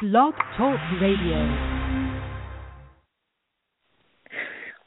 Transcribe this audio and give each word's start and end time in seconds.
Blog 0.00 0.32
Talk 0.56 0.78
Radio. 1.02 1.88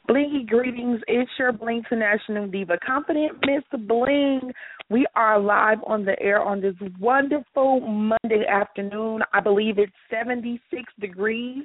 Blingy 0.08 0.46
greetings. 0.46 1.00
It's 1.06 1.30
your 1.38 1.52
Bling 1.52 1.82
International 1.90 2.46
Diva, 2.46 2.78
Confident 2.86 3.32
Miss 3.44 3.62
Bling. 3.86 4.40
We 4.88 5.04
are 5.14 5.38
live 5.38 5.80
on 5.86 6.06
the 6.06 6.18
air 6.18 6.40
on 6.40 6.62
this 6.62 6.72
wonderful 6.98 7.80
Monday 7.80 8.46
afternoon. 8.50 9.20
I 9.34 9.40
believe 9.40 9.78
it's 9.78 9.92
76 10.08 10.82
degrees 10.98 11.64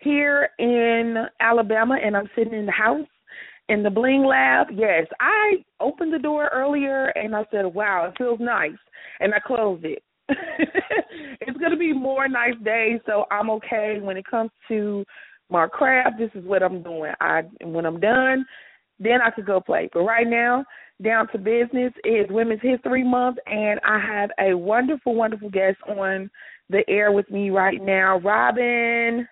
here 0.00 0.50
in 0.58 1.24
Alabama, 1.40 1.96
and 2.04 2.14
I'm 2.14 2.28
sitting 2.36 2.52
in 2.52 2.66
the 2.66 2.72
house 2.72 3.08
in 3.70 3.82
the 3.82 3.88
Bling 3.88 4.26
Lab. 4.26 4.66
Yes, 4.70 5.06
I 5.20 5.54
opened 5.80 6.12
the 6.12 6.18
door 6.18 6.50
earlier 6.52 7.06
and 7.14 7.34
I 7.34 7.46
said, 7.50 7.64
wow, 7.64 8.10
it 8.10 8.18
feels 8.18 8.40
nice. 8.40 8.72
And 9.20 9.32
I 9.32 9.38
closed 9.40 9.86
it. 9.86 10.02
it's 11.40 11.58
going 11.58 11.72
to 11.72 11.76
be 11.76 11.92
more 11.92 12.28
nice 12.28 12.54
days, 12.64 13.00
so 13.06 13.24
I'm 13.30 13.50
okay 13.50 13.98
when 14.00 14.16
it 14.16 14.26
comes 14.26 14.50
to 14.68 15.04
my 15.50 15.66
craft. 15.66 16.18
This 16.18 16.30
is 16.34 16.44
what 16.44 16.62
I'm 16.62 16.82
doing. 16.82 17.12
I 17.20 17.42
when 17.62 17.86
I'm 17.86 18.00
done, 18.00 18.44
then 18.98 19.20
I 19.24 19.30
could 19.30 19.46
go 19.46 19.60
play. 19.60 19.88
But 19.92 20.00
right 20.00 20.26
now, 20.26 20.64
down 21.02 21.28
to 21.32 21.38
business 21.38 21.92
is 22.04 22.26
Women's 22.30 22.62
History 22.62 23.04
Month, 23.04 23.38
and 23.46 23.80
I 23.84 23.98
have 23.98 24.30
a 24.40 24.56
wonderful, 24.56 25.14
wonderful 25.14 25.50
guest 25.50 25.78
on 25.88 26.30
the 26.70 26.82
air 26.88 27.12
with 27.12 27.30
me 27.30 27.50
right 27.50 27.82
now, 27.82 28.18
Robin. 28.20 29.28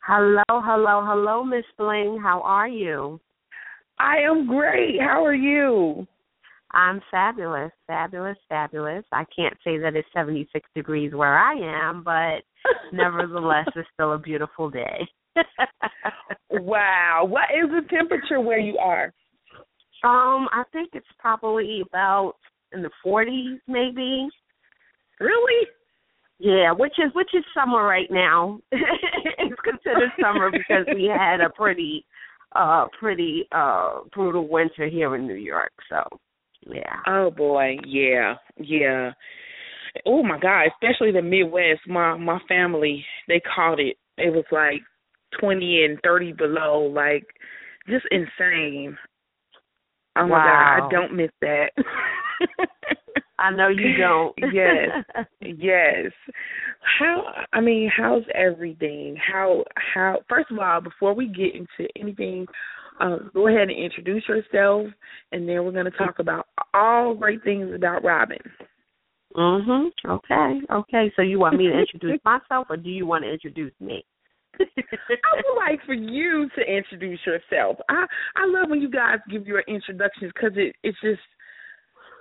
Hello, 0.00 0.42
hello, 0.48 1.04
hello, 1.04 1.44
Miss 1.44 1.64
Bling. 1.76 2.18
How 2.22 2.40
are 2.42 2.68
you? 2.68 3.20
I 3.98 4.18
am 4.18 4.46
great. 4.46 5.00
How 5.00 5.24
are 5.24 5.34
you? 5.34 6.06
I'm 6.78 7.00
fabulous, 7.10 7.72
fabulous, 7.88 8.36
fabulous. 8.48 9.04
I 9.10 9.24
can't 9.34 9.56
say 9.64 9.78
that 9.78 9.96
it's 9.96 10.06
76 10.14 10.64
degrees 10.76 11.12
where 11.12 11.36
I 11.36 11.54
am, 11.54 12.04
but 12.04 12.44
nevertheless, 12.92 13.66
it's 13.74 13.88
still 13.94 14.12
a 14.12 14.18
beautiful 14.18 14.70
day. 14.70 15.08
wow. 16.52 17.26
What 17.28 17.46
is 17.52 17.68
the 17.68 17.82
temperature 17.90 18.40
where 18.40 18.60
you 18.60 18.78
are? 18.78 19.06
Um, 20.04 20.46
I 20.52 20.62
think 20.72 20.90
it's 20.92 21.04
probably 21.18 21.82
about 21.84 22.34
in 22.72 22.82
the 22.82 22.90
40s, 23.04 23.58
maybe. 23.66 24.28
Really? 25.18 25.66
Yeah, 26.38 26.70
which 26.70 26.94
is 27.04 27.12
which 27.14 27.30
is 27.34 27.42
summer 27.52 27.82
right 27.82 28.08
now. 28.08 28.60
it's 28.70 29.60
considered 29.64 30.10
summer 30.22 30.52
because 30.52 30.86
we 30.94 31.12
had 31.12 31.40
a 31.40 31.50
pretty 31.50 32.06
uh 32.54 32.86
pretty 33.00 33.48
uh 33.50 34.02
brutal 34.14 34.46
winter 34.46 34.86
here 34.86 35.16
in 35.16 35.26
New 35.26 35.34
York. 35.34 35.72
So 35.90 36.04
yeah. 36.66 36.96
Oh 37.06 37.30
boy, 37.30 37.76
yeah, 37.86 38.34
yeah. 38.58 39.12
Oh 40.06 40.22
my 40.22 40.38
God, 40.38 40.66
especially 40.68 41.12
the 41.12 41.22
Midwest. 41.22 41.80
My 41.86 42.16
my 42.16 42.38
family 42.48 43.04
they 43.26 43.40
caught 43.54 43.80
it. 43.80 43.96
It 44.16 44.32
was 44.32 44.44
like 44.50 44.82
twenty 45.40 45.84
and 45.84 45.98
thirty 46.02 46.32
below, 46.32 46.82
like 46.82 47.26
just 47.88 48.06
insane. 48.10 48.96
Oh 50.16 50.26
my 50.26 50.28
wow. 50.28 50.78
God, 50.80 50.86
I 50.86 50.90
don't 50.90 51.16
miss 51.16 51.30
that. 51.40 51.70
I 53.38 53.50
know 53.50 53.68
you 53.68 53.96
don't. 53.96 54.34
yes, 54.52 55.04
yes. 55.40 56.12
How? 56.98 57.22
I 57.52 57.60
mean, 57.60 57.90
how's 57.94 58.24
everything? 58.34 59.16
How? 59.16 59.64
How? 59.76 60.20
First 60.28 60.50
of 60.50 60.58
all, 60.58 60.80
before 60.80 61.14
we 61.14 61.26
get 61.26 61.54
into 61.54 61.90
anything, 61.98 62.46
uh, 63.00 63.18
go 63.34 63.48
ahead 63.48 63.68
and 63.68 63.78
introduce 63.78 64.24
yourself, 64.28 64.86
and 65.32 65.48
then 65.48 65.64
we're 65.64 65.72
going 65.72 65.84
to 65.84 65.90
talk 65.92 66.18
about 66.18 66.46
all 66.74 67.14
great 67.14 67.42
things 67.44 67.74
about 67.74 68.04
Robin. 68.04 68.38
Mhm. 69.36 69.90
Okay. 70.06 70.60
Okay. 70.70 71.12
So 71.14 71.22
you 71.22 71.38
want 71.38 71.56
me 71.56 71.68
to 71.68 71.78
introduce 71.78 72.18
myself, 72.24 72.66
or 72.70 72.76
do 72.76 72.90
you 72.90 73.06
want 73.06 73.24
to 73.24 73.30
introduce 73.30 73.72
me? 73.80 74.04
I 74.60 74.64
would 75.36 75.56
like 75.56 75.80
for 75.84 75.94
you 75.94 76.48
to 76.56 76.62
introduce 76.62 77.20
yourself. 77.26 77.76
I 77.88 78.06
I 78.36 78.46
love 78.46 78.70
when 78.70 78.80
you 78.80 78.90
guys 78.90 79.18
give 79.30 79.46
your 79.46 79.60
introductions 79.68 80.32
because 80.34 80.56
it 80.56 80.74
it's 80.82 80.98
just 81.00 81.20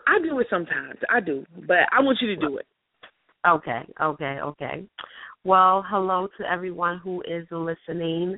I 0.07 0.19
do 0.21 0.39
it 0.39 0.47
sometimes. 0.49 0.99
I 1.09 1.19
do, 1.19 1.45
but 1.67 1.87
I 1.91 2.01
want 2.01 2.19
you 2.21 2.27
to 2.27 2.35
do 2.35 2.57
it. 2.57 2.67
Okay. 3.47 3.81
Okay. 4.01 4.39
Okay. 4.41 4.85
Well, 5.43 5.83
hello 5.87 6.27
to 6.37 6.51
everyone 6.51 6.99
who 6.99 7.21
is 7.21 7.47
listening 7.51 8.37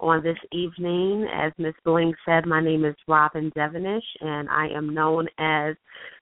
on 0.00 0.22
this 0.22 0.38
evening. 0.52 1.26
As 1.32 1.52
Miss 1.58 1.74
Bling 1.84 2.14
said, 2.24 2.46
my 2.46 2.62
name 2.62 2.84
is 2.84 2.96
Robin 3.06 3.52
Devonish, 3.54 4.04
and 4.20 4.48
I 4.48 4.68
am 4.68 4.94
known 4.94 5.28
as 5.38 5.76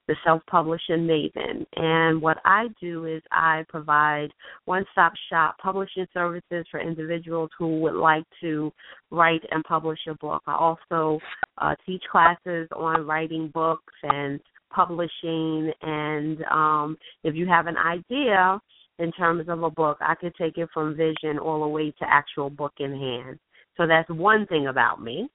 the 0.06 0.16
Self 0.24 0.42
Publishing 0.50 1.06
Maven. 1.06 1.64
And 1.76 2.20
what 2.20 2.38
I 2.44 2.68
do 2.80 3.06
is 3.06 3.22
I 3.30 3.64
provide 3.68 4.28
one 4.64 4.84
stop 4.92 5.12
shop 5.30 5.56
publishing 5.62 6.06
services 6.12 6.66
for 6.70 6.80
individuals 6.80 7.50
who 7.58 7.80
would 7.80 7.94
like 7.94 8.24
to 8.40 8.72
write 9.10 9.42
and 9.50 9.62
publish 9.64 9.98
a 10.08 10.14
book. 10.14 10.42
I 10.46 10.54
also 10.54 11.20
uh, 11.58 11.74
teach 11.86 12.02
classes 12.10 12.68
on 12.74 13.06
writing 13.06 13.50
books 13.52 13.94
and 14.02 14.40
publishing. 14.70 15.70
And 15.82 16.42
um, 16.50 16.98
if 17.22 17.34
you 17.34 17.46
have 17.46 17.66
an 17.66 17.76
idea, 17.76 18.60
in 18.98 19.12
terms 19.12 19.48
of 19.48 19.62
a 19.62 19.70
book, 19.70 19.98
I 20.00 20.14
could 20.16 20.34
take 20.34 20.58
it 20.58 20.68
from 20.74 20.96
vision 20.96 21.38
all 21.38 21.60
the 21.60 21.68
way 21.68 21.92
to 21.92 22.04
actual 22.04 22.50
book 22.50 22.72
in 22.78 22.90
hand. 22.90 23.38
So 23.78 23.86
that's 23.86 24.10
one 24.10 24.46
thing 24.46 24.66
about 24.66 25.02
me. 25.02 25.30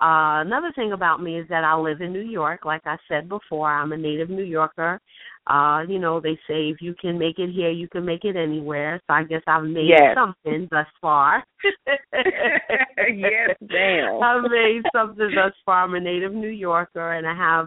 Uh, 0.00 0.40
another 0.40 0.72
thing 0.74 0.92
about 0.92 1.22
me 1.22 1.38
is 1.38 1.48
that 1.48 1.64
I 1.64 1.76
live 1.76 2.00
in 2.00 2.12
New 2.12 2.20
York. 2.20 2.64
Like 2.64 2.82
I 2.86 2.96
said 3.08 3.28
before, 3.28 3.68
I'm 3.68 3.92
a 3.92 3.96
native 3.96 4.30
New 4.30 4.44
Yorker. 4.44 5.00
Uh, 5.46 5.82
you 5.88 5.98
know, 5.98 6.20
they 6.20 6.38
say 6.46 6.68
if 6.68 6.80
you 6.80 6.94
can 7.00 7.18
make 7.18 7.38
it 7.38 7.50
here, 7.50 7.70
you 7.70 7.88
can 7.88 8.04
make 8.04 8.24
it 8.24 8.36
anywhere. 8.36 9.00
So 9.06 9.14
I 9.14 9.24
guess 9.24 9.42
I've 9.46 9.64
made 9.64 9.88
yes. 9.88 10.14
something 10.14 10.68
thus 10.70 10.86
far. 11.00 11.42
yes, 12.14 13.50
damn. 13.68 14.22
I've 14.22 14.50
made 14.50 14.82
something 14.94 15.30
thus 15.34 15.52
far. 15.66 15.84
I'm 15.84 15.94
a 15.94 16.00
native 16.00 16.32
New 16.32 16.48
Yorker, 16.48 17.14
and 17.14 17.26
I 17.26 17.34
have 17.34 17.66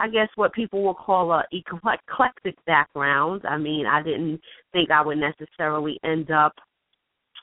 I 0.00 0.08
guess 0.08 0.28
what 0.36 0.52
people 0.54 0.82
will 0.82 0.94
call 0.94 1.32
a 1.32 1.44
eclectic 1.52 2.54
background. 2.66 3.42
I 3.48 3.58
mean, 3.58 3.84
I 3.84 4.00
didn't 4.02 4.40
think 4.72 4.90
I 4.90 5.04
would 5.04 5.18
necessarily 5.18 5.98
end 6.04 6.30
up 6.30 6.52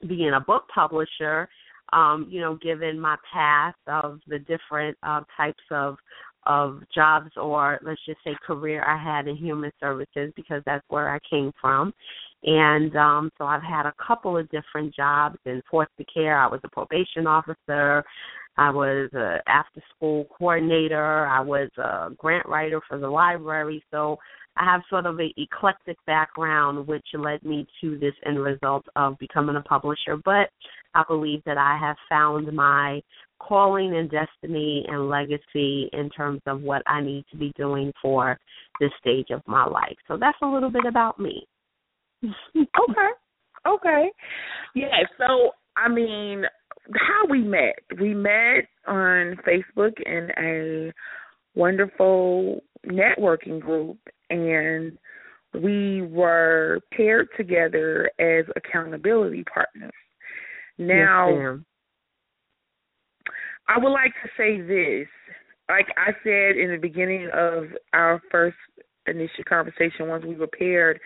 being 0.07 0.31
a 0.33 0.39
book 0.39 0.63
publisher 0.73 1.49
um, 1.93 2.27
you 2.29 2.41
know, 2.41 2.55
given 2.55 2.99
my 2.99 3.15
path 3.31 3.75
of 3.87 4.19
the 4.27 4.39
different 4.39 4.97
uh, 5.03 5.21
types 5.37 5.63
of 5.71 5.97
of 6.45 6.81
jobs 6.93 7.31
or 7.37 7.79
let's 7.83 7.99
just 8.05 8.19
say 8.23 8.35
career 8.45 8.83
I 8.85 9.01
had 9.01 9.27
in 9.27 9.35
human 9.35 9.71
services 9.79 10.31
because 10.35 10.61
that's 10.65 10.85
where 10.89 11.09
I 11.09 11.19
came 11.29 11.51
from. 11.59 11.93
And 12.43 12.95
um 12.95 13.31
so 13.37 13.45
I've 13.45 13.63
had 13.63 13.85
a 13.85 13.93
couple 14.05 14.37
of 14.37 14.49
different 14.51 14.93
jobs 14.95 15.37
in 15.45 15.61
foster 15.71 16.05
care. 16.13 16.37
I 16.37 16.47
was 16.47 16.59
a 16.63 16.69
probation 16.69 17.25
officer. 17.25 18.03
I 18.57 18.69
was 18.69 19.09
a 19.13 19.39
after 19.47 19.81
school 19.95 20.27
coordinator. 20.37 21.25
I 21.25 21.41
was 21.41 21.69
a 21.77 22.09
grant 22.17 22.47
writer 22.47 22.79
for 22.87 22.99
the 22.99 23.09
library. 23.09 23.83
So 23.91 24.17
I 24.57 24.63
have 24.63 24.81
sort 24.89 25.05
of 25.05 25.19
an 25.19 25.31
eclectic 25.37 25.97
background, 26.05 26.87
which 26.87 27.05
led 27.13 27.43
me 27.43 27.67
to 27.81 27.97
this 27.97 28.13
end 28.25 28.39
result 28.39 28.85
of 28.95 29.17
becoming 29.17 29.57
a 29.57 29.61
publisher. 29.61 30.15
But 30.23 30.49
I 30.95 31.03
believe 31.07 31.41
that 31.45 31.57
I 31.57 31.77
have 31.79 31.97
found 32.09 32.51
my 32.53 33.01
calling 33.39 33.95
and 33.95 34.09
destiny 34.09 34.85
and 34.87 35.09
legacy 35.09 35.89
in 35.93 36.09
terms 36.15 36.41
of 36.47 36.61
what 36.61 36.81
I 36.87 37.01
need 37.01 37.25
to 37.31 37.37
be 37.37 37.51
doing 37.57 37.91
for 38.01 38.39
this 38.79 38.91
stage 38.99 39.27
of 39.31 39.41
my 39.45 39.65
life. 39.65 39.97
So 40.07 40.17
that's 40.17 40.37
a 40.41 40.47
little 40.47 40.71
bit 40.71 40.85
about 40.87 41.19
me. 41.19 41.45
okay. 42.23 43.09
Okay. 43.67 44.09
Yeah, 44.73 45.03
so 45.17 45.51
I 45.75 45.89
mean, 45.89 46.43
how 46.93 47.23
we 47.29 47.41
met. 47.41 47.75
We 47.99 48.13
met 48.13 48.67
on 48.87 49.37
Facebook 49.47 49.93
in 50.05 50.29
a 50.37 50.93
wonderful 51.57 52.61
networking 52.85 53.59
group 53.59 53.97
and 54.29 54.97
we 55.61 56.01
were 56.03 56.79
paired 56.95 57.29
together 57.37 58.09
as 58.19 58.45
accountability 58.55 59.43
partners. 59.51 59.91
Now, 60.77 61.29
yes, 61.29 61.59
I 63.67 63.79
would 63.79 63.91
like 63.91 64.13
to 64.23 64.29
say 64.37 64.61
this. 64.61 65.07
Like 65.67 65.87
I 65.97 66.11
said 66.23 66.57
in 66.57 66.71
the 66.71 66.77
beginning 66.79 67.29
of 67.33 67.65
our 67.93 68.21
first 68.31 68.57
initial 69.07 69.43
conversation, 69.47 70.07
once 70.07 70.23
we 70.25 70.35
were 70.35 70.47
paired, 70.47 70.99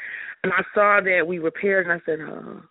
and 0.44 0.52
I 0.52 0.64
saw 0.74 1.00
that 1.02 1.26
we 1.26 1.40
were 1.40 1.52
paired, 1.52 1.88
and 1.88 1.94
I 1.94 2.06
said, 2.06 2.20
oh, 2.20 2.62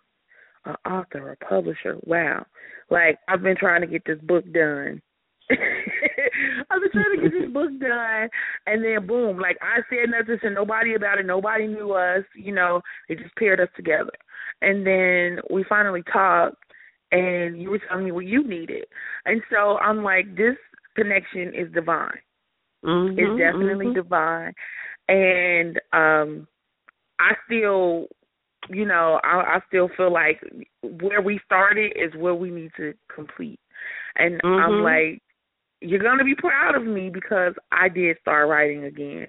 an 0.65 0.75
author, 0.85 1.31
a 1.31 1.45
publisher, 1.45 1.97
wow. 2.03 2.45
Like, 2.91 3.17
I've 3.27 3.41
been 3.41 3.57
trying 3.57 3.81
to 3.81 3.87
get 3.87 4.03
this 4.05 4.19
book 4.21 4.43
done 4.51 5.01
I've 6.69 6.81
been 6.81 6.91
trying 6.91 7.15
to 7.15 7.21
get 7.23 7.31
this 7.31 7.51
book 7.51 7.71
done, 7.79 8.29
and 8.67 8.83
then 8.83 9.07
boom, 9.07 9.39
like 9.39 9.57
I 9.61 9.81
said 9.89 10.09
nothing 10.09 10.37
to 10.41 10.49
nobody 10.51 10.93
about 10.93 11.17
it. 11.17 11.25
Nobody 11.25 11.65
knew 11.65 11.93
us. 11.93 12.23
You 12.35 12.53
know, 12.53 12.81
they 13.07 13.15
just 13.15 13.35
paired 13.35 13.59
us 13.59 13.69
together, 13.75 14.11
and 14.61 14.85
then 14.85 15.39
we 15.49 15.65
finally 15.67 16.03
talked, 16.13 16.57
and 17.11 17.61
you 17.61 17.71
were 17.71 17.81
telling 17.87 18.05
me 18.05 18.11
what 18.11 18.25
you 18.25 18.47
needed, 18.47 18.85
and 19.25 19.41
so 19.51 19.77
I'm 19.77 20.03
like, 20.03 20.35
this 20.35 20.55
connection 20.95 21.53
is 21.55 21.71
divine. 21.73 22.19
Mm-hmm, 22.85 23.19
it's 23.19 23.39
definitely 23.39 23.87
mm-hmm. 23.87 23.95
divine, 23.95 24.53
and 25.07 25.79
um, 25.93 26.47
I 27.19 27.33
still 27.45 28.07
you 28.67 28.85
know, 28.85 29.19
I, 29.23 29.55
I 29.55 29.59
still 29.67 29.89
feel 29.95 30.11
like 30.11 30.41
where 30.83 31.21
we 31.21 31.39
started 31.45 31.93
is 31.95 32.13
where 32.19 32.35
we 32.35 32.51
need 32.51 32.71
to 32.77 32.93
complete. 33.13 33.59
And 34.17 34.41
mm-hmm. 34.41 34.47
I'm 34.47 34.83
like, 34.83 35.21
you're 35.81 36.03
gonna 36.03 36.25
be 36.25 36.35
proud 36.35 36.75
of 36.75 36.85
me 36.85 37.09
because 37.09 37.53
I 37.71 37.87
did 37.89 38.17
start 38.21 38.49
writing 38.49 38.83
again. 38.83 39.27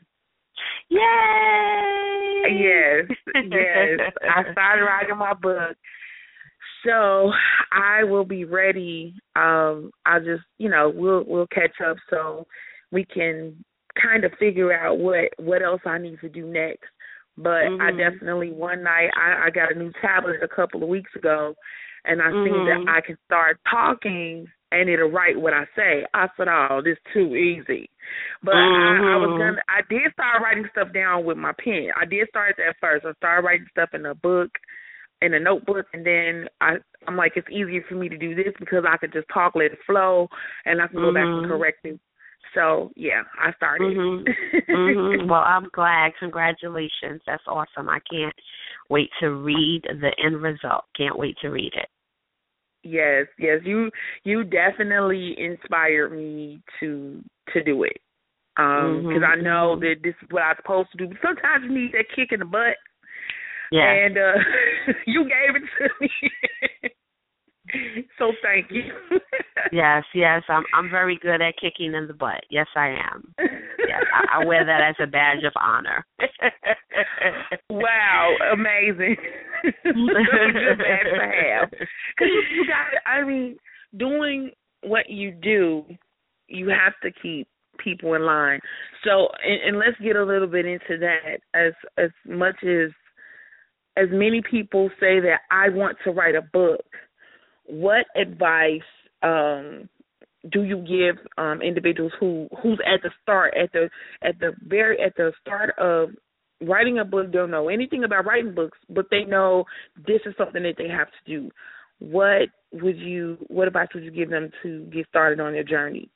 Yay! 0.89 2.43
Yes, 2.51 3.17
yes. 3.51 4.13
I 4.23 4.51
started 4.53 4.83
writing 4.83 5.17
my 5.17 5.35
book. 5.35 5.77
So 6.85 7.31
I 7.73 8.05
will 8.05 8.25
be 8.25 8.45
ready. 8.45 9.15
Um, 9.37 9.91
I'll 10.07 10.21
just 10.21 10.45
you 10.59 10.69
know, 10.69 10.93
we'll 10.95 11.25
we'll 11.27 11.47
catch 11.49 11.81
up 11.87 11.97
so 12.09 12.47
we 12.91 13.05
can 13.05 13.65
kind 14.01 14.25
of 14.25 14.33
figure 14.39 14.73
out 14.73 14.99
what 14.99 15.31
what 15.39 15.63
else 15.63 15.83
I 15.85 15.99
need 15.99 16.21
to 16.21 16.29
do 16.29 16.47
next. 16.47 16.89
But 17.37 17.69
mm-hmm. 17.69 17.83
I 17.83 17.91
definitely 17.91 18.53
one 18.53 18.83
night 18.83 19.11
I, 19.17 19.47
I 19.47 19.51
got 19.51 19.75
a 19.75 19.79
new 19.79 19.93
tablet 20.01 20.37
a 20.43 20.49
couple 20.49 20.83
of 20.83 20.89
weeks 20.89 21.11
ago 21.17 21.55
and 22.05 22.21
I 22.21 22.27
mm-hmm. 22.27 22.45
seen 22.45 22.65
that 22.67 22.81
Mm-hmm. 22.81 22.89
I 22.89 23.01
can 23.07 23.19
start 23.27 23.59
talking 23.71 24.47
and 24.73 24.89
it'll 24.89 25.11
write 25.11 25.41
what 25.41 25.53
I 25.53 25.65
say. 25.77 26.07
I 26.15 26.29
said, 26.37 26.49
"Oh, 26.49 26.81
this 26.85 26.97
too 27.13 27.35
easy," 27.35 27.91
but 28.43 28.55
mm-hmm. 28.55 29.05
I, 29.05 29.13
I 29.13 29.17
was 29.17 29.39
gonna. 29.39 29.63
I 29.69 29.81
did 29.89 30.13
start 30.13 30.43
writing 30.43 30.69
stuff 30.71 30.93
down 30.95 31.25
with 31.25 31.37
my 31.37 31.53
pen. 31.63 31.89
I 32.01 32.05
did 32.05 32.29
start 32.29 32.57
at 32.59 32.77
first. 32.81 33.05
I 33.05 33.13
started 33.15 33.45
writing 33.47 33.67
stuff 33.71 33.91
in 33.95 34.07
a 34.07 34.15
book, 34.15 34.51
in 35.23 35.35
a 35.35 35.41
notebook, 35.41 35.87
and 35.93 36.05
then 36.05 36.49
I, 36.61 36.77
I'm 37.07 37.17
like, 37.17 37.33
it's 37.37 37.49
easier 37.51 37.85
for 37.89 37.95
me 37.95 38.09
to 38.09 38.17
do 38.17 38.35
this 38.35 38.55
because 38.59 38.85
I 38.89 38.97
could 38.97 39.13
just 39.13 39.29
talk, 39.33 39.55
let 39.55 39.73
it 39.73 39.79
flow, 39.87 40.29
and 40.65 40.81
I 40.81 40.87
can 40.87 40.97
go 40.97 41.13
mm-hmm. 41.13 41.15
back 41.15 41.25
and 41.25 41.49
correct 41.49 41.85
it. 41.85 42.01
So 42.55 42.91
yeah, 42.97 43.23
I 43.39 43.53
started. 43.53 43.97
Mm-hmm. 43.97 44.73
mm-hmm. 44.73 45.29
Well, 45.31 45.41
I'm 45.41 45.69
glad. 45.73 46.13
Congratulations. 46.19 47.21
That's 47.27 47.43
awesome. 47.47 47.89
I 47.89 47.99
can't 48.11 48.35
wait 48.89 49.11
to 49.21 49.31
read 49.31 49.83
the 49.85 50.11
end 50.25 50.43
result. 50.43 50.85
Can't 50.97 51.19
wait 51.19 51.37
to 51.43 51.49
read 51.49 51.73
it. 51.75 51.89
Yes, 52.83 53.27
yes, 53.39 53.59
you 53.65 53.91
you 54.25 54.43
definitely 54.43 55.37
inspired 55.39 56.13
me 56.13 56.63
to 56.81 57.23
to 57.53 57.63
do 57.63 57.85
it. 57.85 57.99
Um 58.57 59.03
because 59.03 59.23
mm-hmm. 59.23 59.41
I 59.41 59.43
know 59.43 59.79
that 59.81 59.97
this 60.03 60.15
is 60.23 60.29
what 60.31 60.43
I'm 60.43 60.57
supposed 60.57 60.89
to 60.93 60.99
do. 60.99 61.09
But 61.09 61.19
sometimes 61.23 61.65
you 61.65 61.75
need 61.75 61.93
that 61.93 62.07
kick 62.17 62.33
in 62.33 62.41
the 62.41 62.47
butt. 62.47 62.77
Yeah. 63.71 63.91
And 63.91 64.19
uh 64.19 64.93
you 65.07 65.25
gave 65.25 65.57
it 65.57 65.63
to 65.79 65.89
me. 66.01 66.91
so 68.19 68.33
thank 68.43 68.71
you. 68.71 68.85
yes, 69.73 70.05
yes, 70.15 70.43
I'm 70.49 70.65
I'm 70.75 70.91
very 70.91 71.19
good 71.21 71.41
at 71.41 71.55
kicking 71.61 71.95
in 71.95 72.07
the 72.07 72.15
butt. 72.15 72.45
Yes, 72.51 72.67
I 72.77 72.89
am. 72.89 73.35
Yes, 73.39 74.05
I, 74.15 74.43
I 74.43 74.45
wear 74.45 74.65
that 74.65 74.81
as 74.83 74.97
a 75.01 75.07
badge 75.07 75.45
of 75.45 75.53
honor. 75.57 76.05
wow, 77.71 78.35
amazing. 78.53 79.17
To 79.85 79.93
have. 79.93 81.71
Because 81.71 82.33
you 82.55 82.67
got, 82.67 83.11
I 83.11 83.25
mean, 83.25 83.57
doing 83.97 84.51
what 84.83 85.09
you 85.09 85.33
do, 85.33 85.85
you 86.49 86.69
have 86.69 86.95
to 87.03 87.11
keep 87.21 87.49
people 87.79 88.15
in 88.15 88.23
line. 88.23 88.61
So, 89.05 89.29
and, 89.45 89.61
and 89.69 89.79
let's 89.79 89.99
get 90.03 90.17
a 90.17 90.25
little 90.25 90.47
bit 90.47 90.67
into 90.67 90.99
that. 90.99 91.39
As 91.55 91.73
as 91.99 92.11
much 92.27 92.57
as 92.65 92.91
as 93.97 94.09
many 94.11 94.43
people 94.49 94.89
say 95.01 95.21
that 95.21 95.41
I 95.51 95.69
want 95.69 95.97
to 96.05 96.11
write 96.11 96.35
a 96.35 96.43
book 96.43 96.85
what 97.71 98.07
advice 98.17 98.81
um, 99.23 99.89
do 100.51 100.65
you 100.65 100.79
give 100.79 101.25
um, 101.39 101.63
individuals 101.63 102.13
who 102.19 102.49
who's 102.63 102.81
at 102.87 103.03
the 103.03 103.11
start 103.23 103.55
at 103.61 103.73
the 103.73 103.89
at 104.23 104.39
the 104.41 104.53
very 104.67 105.01
at 105.01 105.15
the 105.17 105.33
start 105.41 105.75
of 105.79 106.11
writing 106.63 106.99
a 106.99 107.05
book 107.05 107.33
don't 107.33 107.51
know 107.51 107.69
anything 107.69 108.05
about 108.05 108.27
writing 108.27 108.55
books 108.55 108.79
but 108.89 109.07
they 109.11 109.25
know 109.25 109.65
this 110.07 110.21
is 110.27 110.35
something 110.37 110.63
that 110.63 110.75
they 110.77 110.89
have 110.89 111.09
to 111.09 111.33
do. 111.41 111.51
What 111.99 112.49
would 112.73 112.99
you 112.99 113.39
what 113.49 113.69
advice 113.69 113.89
would 113.95 114.05
you 114.05 114.11
give 114.11 114.31
them 114.31 114.51
to 114.63 114.85
get 114.87 115.07
started 115.09 115.41
on 115.41 115.53
their 115.53 115.65
journey? 115.65 116.11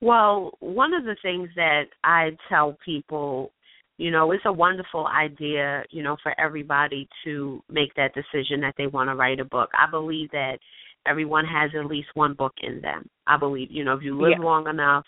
Well 0.00 0.52
one 0.60 0.94
of 0.94 1.04
the 1.04 1.16
things 1.22 1.48
that 1.56 1.84
i 2.04 2.30
tell 2.48 2.78
people 2.84 3.52
you 3.98 4.10
know 4.10 4.32
it's 4.32 4.44
a 4.46 4.52
wonderful 4.52 5.06
idea 5.06 5.82
you 5.90 6.02
know 6.02 6.16
for 6.22 6.38
everybody 6.40 7.08
to 7.24 7.62
make 7.70 7.94
that 7.94 8.14
decision 8.14 8.60
that 8.60 8.74
they 8.76 8.86
want 8.86 9.08
to 9.08 9.14
write 9.14 9.40
a 9.40 9.44
book 9.44 9.70
i 9.74 9.90
believe 9.90 10.30
that 10.30 10.58
everyone 11.06 11.44
has 11.44 11.70
at 11.78 11.86
least 11.86 12.08
one 12.14 12.34
book 12.34 12.52
in 12.62 12.80
them 12.80 13.08
i 13.26 13.36
believe 13.36 13.68
you 13.70 13.84
know 13.84 13.94
if 13.94 14.02
you 14.02 14.20
live 14.20 14.38
yeah. 14.38 14.44
long 14.44 14.66
enough 14.68 15.04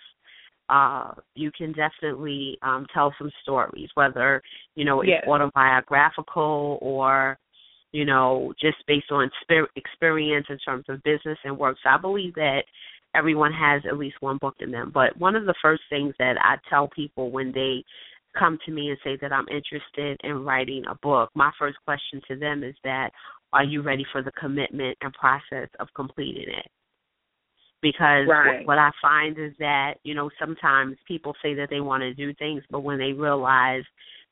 uh 0.70 1.12
you 1.34 1.50
can 1.56 1.72
definitely 1.72 2.58
um 2.62 2.86
tell 2.92 3.14
some 3.18 3.30
stories 3.42 3.88
whether 3.94 4.42
you 4.74 4.84
know 4.84 5.00
it's 5.00 5.10
yes. 5.10 5.24
autobiographical 5.26 6.78
or 6.80 7.38
you 7.92 8.04
know 8.04 8.52
just 8.60 8.76
based 8.86 9.10
on 9.10 9.30
experience 9.76 10.46
in 10.48 10.58
terms 10.58 10.84
of 10.88 11.02
business 11.02 11.38
and 11.44 11.56
work 11.56 11.76
so 11.82 11.90
i 11.90 11.98
believe 11.98 12.34
that 12.34 12.62
everyone 13.14 13.52
has 13.52 13.82
at 13.88 13.96
least 13.96 14.16
one 14.20 14.36
book 14.38 14.54
in 14.60 14.70
them 14.70 14.90
but 14.92 15.16
one 15.18 15.34
of 15.34 15.46
the 15.46 15.54
first 15.62 15.82
things 15.88 16.14
that 16.18 16.36
i 16.42 16.56
tell 16.68 16.88
people 16.88 17.30
when 17.30 17.50
they 17.52 17.82
come 18.38 18.58
to 18.64 18.72
me 18.72 18.90
and 18.90 18.98
say 19.04 19.18
that 19.20 19.32
I'm 19.32 19.48
interested 19.48 20.18
in 20.24 20.44
writing 20.44 20.84
a 20.90 20.94
book, 20.96 21.30
my 21.34 21.50
first 21.58 21.78
question 21.84 22.20
to 22.28 22.36
them 22.36 22.62
is 22.62 22.74
that 22.84 23.10
are 23.52 23.64
you 23.64 23.82
ready 23.82 24.04
for 24.12 24.22
the 24.22 24.32
commitment 24.32 24.96
and 25.00 25.12
process 25.14 25.68
of 25.80 25.88
completing 25.94 26.48
it? 26.48 26.70
Because 27.80 28.26
right. 28.28 28.66
what 28.66 28.78
I 28.78 28.90
find 29.00 29.38
is 29.38 29.52
that, 29.58 29.94
you 30.02 30.14
know, 30.14 30.30
sometimes 30.38 30.96
people 31.06 31.34
say 31.42 31.54
that 31.54 31.68
they 31.70 31.80
want 31.80 32.02
to 32.02 32.12
do 32.12 32.34
things, 32.34 32.62
but 32.70 32.80
when 32.80 32.98
they 32.98 33.12
realize 33.12 33.84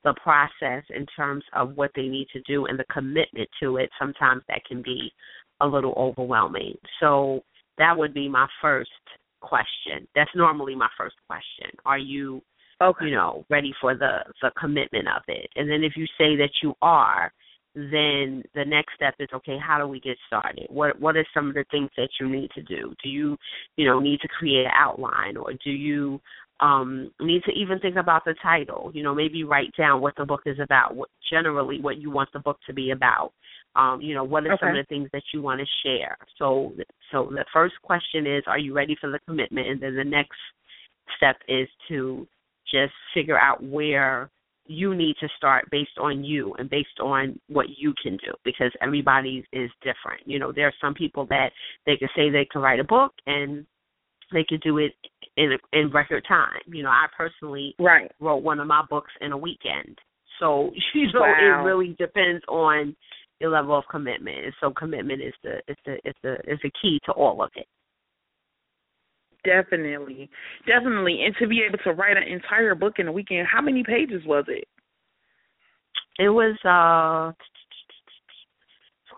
the 0.05 0.14
process 0.23 0.85
in 0.91 1.06
terms 1.17 1.44
of 1.55 1.76
what 1.76 1.91
they 1.94 2.08
need 2.08 2.26
to 2.32 2.41
do 2.43 2.67
and 2.67 2.79
the 2.79 2.85
commitment 2.93 3.49
to 3.61 3.76
it, 3.76 3.88
sometimes 3.99 4.43
that 4.49 4.64
can 4.67 4.82
be 4.82 5.12
a 5.61 5.67
little 5.67 5.94
overwhelming. 5.97 6.75
So 7.00 7.44
that 7.79 7.97
would 7.97 8.12
be 8.12 8.29
my 8.29 8.47
first 8.61 8.91
question. 9.41 10.06
That's 10.14 10.31
normally 10.35 10.75
my 10.75 10.88
first 10.99 11.17
question. 11.29 11.70
Are 11.85 11.99
you 11.99 12.43
okay. 12.82 13.06
you 13.06 13.11
know, 13.12 13.44
ready 13.50 13.73
for 13.81 13.94
the 13.94 14.19
the 14.43 14.50
commitment 14.58 15.08
of 15.08 15.23
it. 15.28 15.49
And 15.56 15.70
then 15.70 15.82
if 15.82 15.93
you 15.96 16.06
say 16.19 16.37
that 16.37 16.50
you 16.62 16.75
are, 16.82 17.32
then 17.76 18.43
the 18.55 18.64
next 18.67 18.94
step 18.94 19.14
is 19.20 19.28
okay, 19.34 19.58
how 19.58 19.78
do 19.78 19.87
we 19.87 20.00
get 20.00 20.17
started? 20.26 20.67
What 20.70 20.99
what 20.99 21.17
are 21.17 21.26
some 21.34 21.49
of 21.49 21.55
the 21.55 21.64
things 21.70 21.90
that 21.96 22.08
you 22.19 22.28
need 22.28 22.50
to 22.52 22.62
do? 22.62 22.94
Do 23.02 23.11
you, 23.11 23.37
you 23.76 23.87
know, 23.87 24.00
need 24.00 24.20
to 24.20 24.28
create 24.28 24.64
an 24.64 24.73
outline 24.75 25.37
or 25.37 25.52
do 25.62 25.70
you 25.70 26.20
um 26.61 27.11
need 27.20 27.43
to 27.44 27.52
even 27.52 27.78
think 27.78 27.96
about 27.96 28.25
the 28.25 28.34
title? 28.43 28.90
You 28.94 29.02
know, 29.02 29.14
maybe 29.14 29.44
write 29.44 29.76
down 29.76 30.00
what 30.00 30.14
the 30.17 30.25
book 30.25 30.40
is 30.46 30.58
about, 30.58 30.96
what 30.96 31.11
generally 31.31 31.79
what 31.81 31.99
you 31.99 32.11
want 32.11 32.31
the 32.32 32.38
book 32.38 32.58
to 32.67 32.72
be 32.72 32.93
about. 32.93 33.32
Um, 33.75 34.00
you 34.00 34.14
know, 34.14 34.25
what 34.25 34.46
are 34.46 34.55
okay. 34.55 34.61
some 34.62 34.69
of 34.70 34.76
the 34.76 34.88
things 34.88 35.10
that 35.12 35.22
you 35.34 35.43
want 35.43 35.60
to 35.60 35.67
share? 35.86 36.17
So 36.39 36.72
so 37.12 37.29
the 37.31 37.44
first 37.53 37.74
question 37.82 38.27
is 38.27 38.43
are 38.46 38.58
you 38.58 38.72
ready 38.72 38.96
for 38.98 39.10
the 39.10 39.20
commitment? 39.29 39.69
And 39.69 39.82
then 39.82 39.96
the 39.96 40.05
next 40.05 40.39
step 41.19 41.36
is 41.46 41.69
to 41.89 42.27
just 42.70 42.93
figure 43.15 43.39
out 43.39 43.63
where 43.63 44.31
you 44.69 44.94
need 44.94 45.17
to 45.20 45.29
start 45.37 45.69
based 45.70 45.99
on 46.01 46.25
you 46.25 46.55
and 46.58 46.69
based 46.69 47.01
on 47.01 47.39
what 47.49 47.67
you 47.77 47.94
can 48.03 48.17
do 48.17 48.32
because 48.44 48.73
everybody 48.82 49.44
is 49.53 49.70
different. 49.81 50.27
You 50.27 50.39
know, 50.39 50.53
there 50.53 50.67
are 50.67 50.75
some 50.81 50.94
people 50.94 51.27
that 51.27 51.51
they 51.87 51.96
can 51.96 52.08
say 52.17 52.31
they 52.31 52.49
can 52.51 52.61
write 52.61 52.81
a 52.81 52.85
book 52.85 53.13
and 53.27 53.65
they 54.32 54.44
can 54.44 54.58
do 54.61 54.79
it 54.79 54.93
in 55.37 55.53
a, 55.53 55.79
in 55.79 55.91
record 55.91 56.25
time. 56.27 56.61
You 56.67 56.82
know, 56.82 56.91
I 56.91 57.06
personally 57.17 57.75
right. 57.79 58.11
wrote 58.20 58.43
one 58.43 58.58
of 58.58 58.67
my 58.67 58.82
books 58.89 59.13
in 59.20 59.32
a 59.32 59.39
weekend. 59.39 59.99
So 60.41 60.70
you 60.94 61.13
know, 61.13 61.20
wow. 61.20 61.35
it 61.39 61.65
really 61.65 61.94
depends 61.99 62.44
on 62.49 62.96
your 63.41 63.51
level 63.51 63.79
of 63.79 63.85
commitment. 63.91 64.44
And 64.44 64.55
so 64.61 64.70
commitment 64.70 65.23
is 65.23 65.35
the 65.43 65.61
is 65.69 65.77
the 65.85 65.94
is 66.05 66.15
the 66.23 66.35
is 66.46 66.58
the 66.63 66.70
key 66.82 66.99
to 67.06 67.13
all 67.13 67.43
of 67.43 67.51
it. 67.55 67.67
Definitely, 69.46 70.29
definitely, 70.67 71.22
and 71.24 71.34
to 71.38 71.46
be 71.46 71.62
able 71.67 71.79
to 71.84 71.93
write 71.93 72.17
an 72.17 72.24
entire 72.24 72.74
book 72.74 72.94
in 72.98 73.08
a 73.08 73.12
weekend. 73.12 73.46
How 73.50 73.60
many 73.60 73.84
pages 73.84 74.22
was 74.26 74.44
it? 74.48 74.67
It 76.19 76.31
was 76.31 76.56
uh 76.65 77.32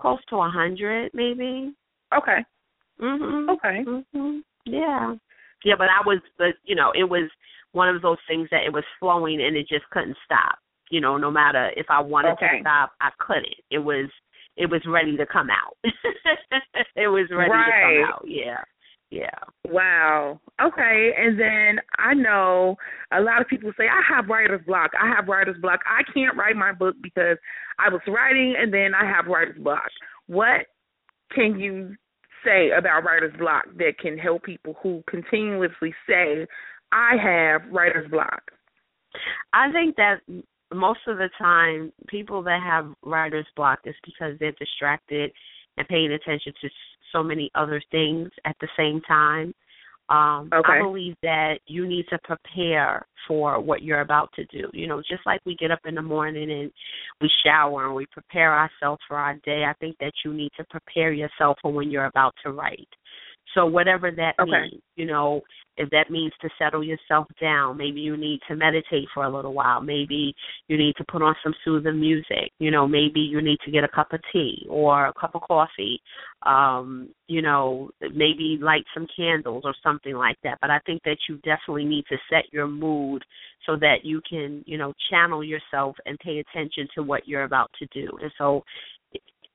close 0.00 0.18
to 0.30 0.36
a 0.36 0.48
hundred, 0.48 1.10
maybe. 1.14 1.72
Okay. 2.16 2.44
Mhm. 3.00 3.48
Okay. 3.56 3.84
Mhm. 3.84 4.42
Yeah. 4.64 5.14
Yeah, 5.64 5.74
but 5.76 5.88
I 5.88 6.06
was, 6.06 6.20
but 6.36 6.54
you 6.64 6.76
know, 6.76 6.92
it 6.94 7.04
was 7.04 7.30
one 7.72 7.94
of 7.94 8.02
those 8.02 8.18
things 8.28 8.48
that 8.50 8.64
it 8.64 8.72
was 8.72 8.84
flowing 9.00 9.40
and 9.40 9.56
it 9.56 9.68
just 9.68 9.88
couldn't 9.90 10.16
stop. 10.24 10.58
You 10.90 11.00
know, 11.00 11.16
no 11.16 11.30
matter 11.30 11.70
if 11.76 11.86
I 11.90 12.00
wanted 12.00 12.32
okay. 12.32 12.58
to 12.58 12.60
stop, 12.62 12.92
I 13.00 13.10
couldn't. 13.18 13.54
It 13.70 13.78
was, 13.78 14.08
it 14.56 14.70
was 14.70 14.80
ready 14.86 15.16
to 15.16 15.26
come 15.26 15.48
out. 15.50 15.76
it 16.96 17.08
was 17.08 17.28
ready 17.30 17.50
right. 17.50 17.66
to 17.66 18.04
come 18.04 18.14
out. 18.14 18.24
Yeah. 18.26 18.62
Yeah. 19.10 19.30
Wow. 19.66 20.40
Okay. 20.60 21.12
And 21.16 21.38
then 21.40 21.78
I 21.98 22.12
know 22.14 22.76
a 23.12 23.20
lot 23.20 23.40
of 23.40 23.48
people 23.48 23.72
say 23.76 23.84
I 23.84 24.02
have 24.14 24.28
writer's 24.28 24.64
block. 24.66 24.90
I 25.00 25.08
have 25.08 25.28
writer's 25.28 25.60
block. 25.60 25.80
I 25.86 26.02
can't 26.12 26.36
write 26.36 26.56
my 26.56 26.72
book 26.72 26.94
because 27.02 27.38
I 27.78 27.88
was 27.88 28.02
writing 28.06 28.54
and 28.58 28.72
then 28.72 28.92
I 28.94 29.04
have 29.06 29.26
writer's 29.26 29.62
block. 29.62 29.88
What 30.26 30.66
can 31.34 31.58
you 31.58 31.94
say 32.44 32.70
about 32.76 33.04
writer's 33.04 33.36
block 33.38 33.64
that 33.78 33.98
can 33.98 34.18
help 34.18 34.42
people 34.42 34.76
who 34.82 35.02
continuously 35.08 35.94
say 36.06 36.46
I 36.92 37.16
have 37.16 37.62
writer's 37.72 38.10
block? 38.10 38.42
I 39.54 39.72
think 39.72 39.96
that 39.96 40.20
most 40.72 41.00
of 41.06 41.16
the 41.16 41.30
time, 41.38 41.92
people 42.08 42.42
that 42.42 42.62
have 42.62 42.92
writer's 43.02 43.46
block 43.56 43.80
is 43.84 43.94
because 44.04 44.38
they're 44.38 44.52
distracted 44.52 45.32
and 45.78 45.88
paying 45.88 46.12
attention 46.12 46.52
to 46.60 46.68
so 47.12 47.22
many 47.22 47.50
other 47.54 47.82
things 47.90 48.30
at 48.44 48.56
the 48.60 48.68
same 48.76 49.00
time. 49.02 49.54
Um, 50.10 50.48
okay. 50.54 50.72
I 50.72 50.82
believe 50.82 51.16
that 51.22 51.58
you 51.66 51.86
need 51.86 52.06
to 52.08 52.18
prepare 52.24 53.06
for 53.26 53.60
what 53.60 53.82
you're 53.82 54.00
about 54.00 54.30
to 54.36 54.44
do. 54.46 54.70
You 54.72 54.86
know, 54.86 55.00
just 55.00 55.26
like 55.26 55.40
we 55.44 55.54
get 55.56 55.70
up 55.70 55.80
in 55.84 55.94
the 55.94 56.02
morning 56.02 56.50
and 56.50 56.70
we 57.20 57.30
shower 57.44 57.86
and 57.86 57.94
we 57.94 58.06
prepare 58.06 58.58
ourselves 58.58 59.02
for 59.06 59.18
our 59.18 59.34
day, 59.44 59.64
I 59.68 59.74
think 59.74 59.96
that 60.00 60.12
you 60.24 60.32
need 60.32 60.50
to 60.56 60.64
prepare 60.70 61.12
yourself 61.12 61.58
for 61.60 61.72
when 61.72 61.90
you're 61.90 62.06
about 62.06 62.34
to 62.44 62.52
write. 62.52 62.88
So 63.54 63.66
whatever 63.66 64.10
that 64.10 64.34
okay. 64.40 64.50
means, 64.50 64.82
you 64.96 65.06
know, 65.06 65.42
if 65.78 65.88
that 65.90 66.10
means 66.10 66.32
to 66.42 66.48
settle 66.58 66.82
yourself 66.82 67.26
down, 67.40 67.76
maybe 67.76 68.00
you 68.00 68.16
need 68.16 68.40
to 68.48 68.56
meditate 68.56 69.06
for 69.14 69.24
a 69.24 69.34
little 69.34 69.54
while. 69.54 69.80
Maybe 69.80 70.34
you 70.66 70.76
need 70.76 70.94
to 70.96 71.04
put 71.10 71.22
on 71.22 71.34
some 71.42 71.54
soothing 71.64 72.00
music. 72.00 72.50
You 72.58 72.70
know, 72.70 72.86
maybe 72.86 73.20
you 73.20 73.40
need 73.40 73.58
to 73.64 73.70
get 73.70 73.84
a 73.84 73.88
cup 73.88 74.12
of 74.12 74.20
tea 74.32 74.66
or 74.68 75.06
a 75.06 75.12
cup 75.14 75.34
of 75.34 75.42
coffee. 75.42 76.00
Um, 76.44 77.10
you 77.28 77.42
know, 77.42 77.90
maybe 78.00 78.58
light 78.60 78.84
some 78.92 79.06
candles 79.16 79.62
or 79.64 79.74
something 79.82 80.14
like 80.14 80.36
that. 80.42 80.58
But 80.60 80.70
I 80.70 80.80
think 80.84 81.02
that 81.04 81.18
you 81.28 81.36
definitely 81.36 81.84
need 81.84 82.04
to 82.08 82.16
set 82.28 82.52
your 82.52 82.66
mood 82.66 83.24
so 83.64 83.76
that 83.76 83.98
you 84.02 84.20
can, 84.28 84.64
you 84.66 84.78
know, 84.78 84.92
channel 85.10 85.44
yourself 85.44 85.96
and 86.06 86.18
pay 86.18 86.38
attention 86.40 86.88
to 86.96 87.02
what 87.02 87.28
you're 87.28 87.44
about 87.44 87.70
to 87.78 87.86
do. 87.92 88.08
And 88.20 88.32
so 88.36 88.64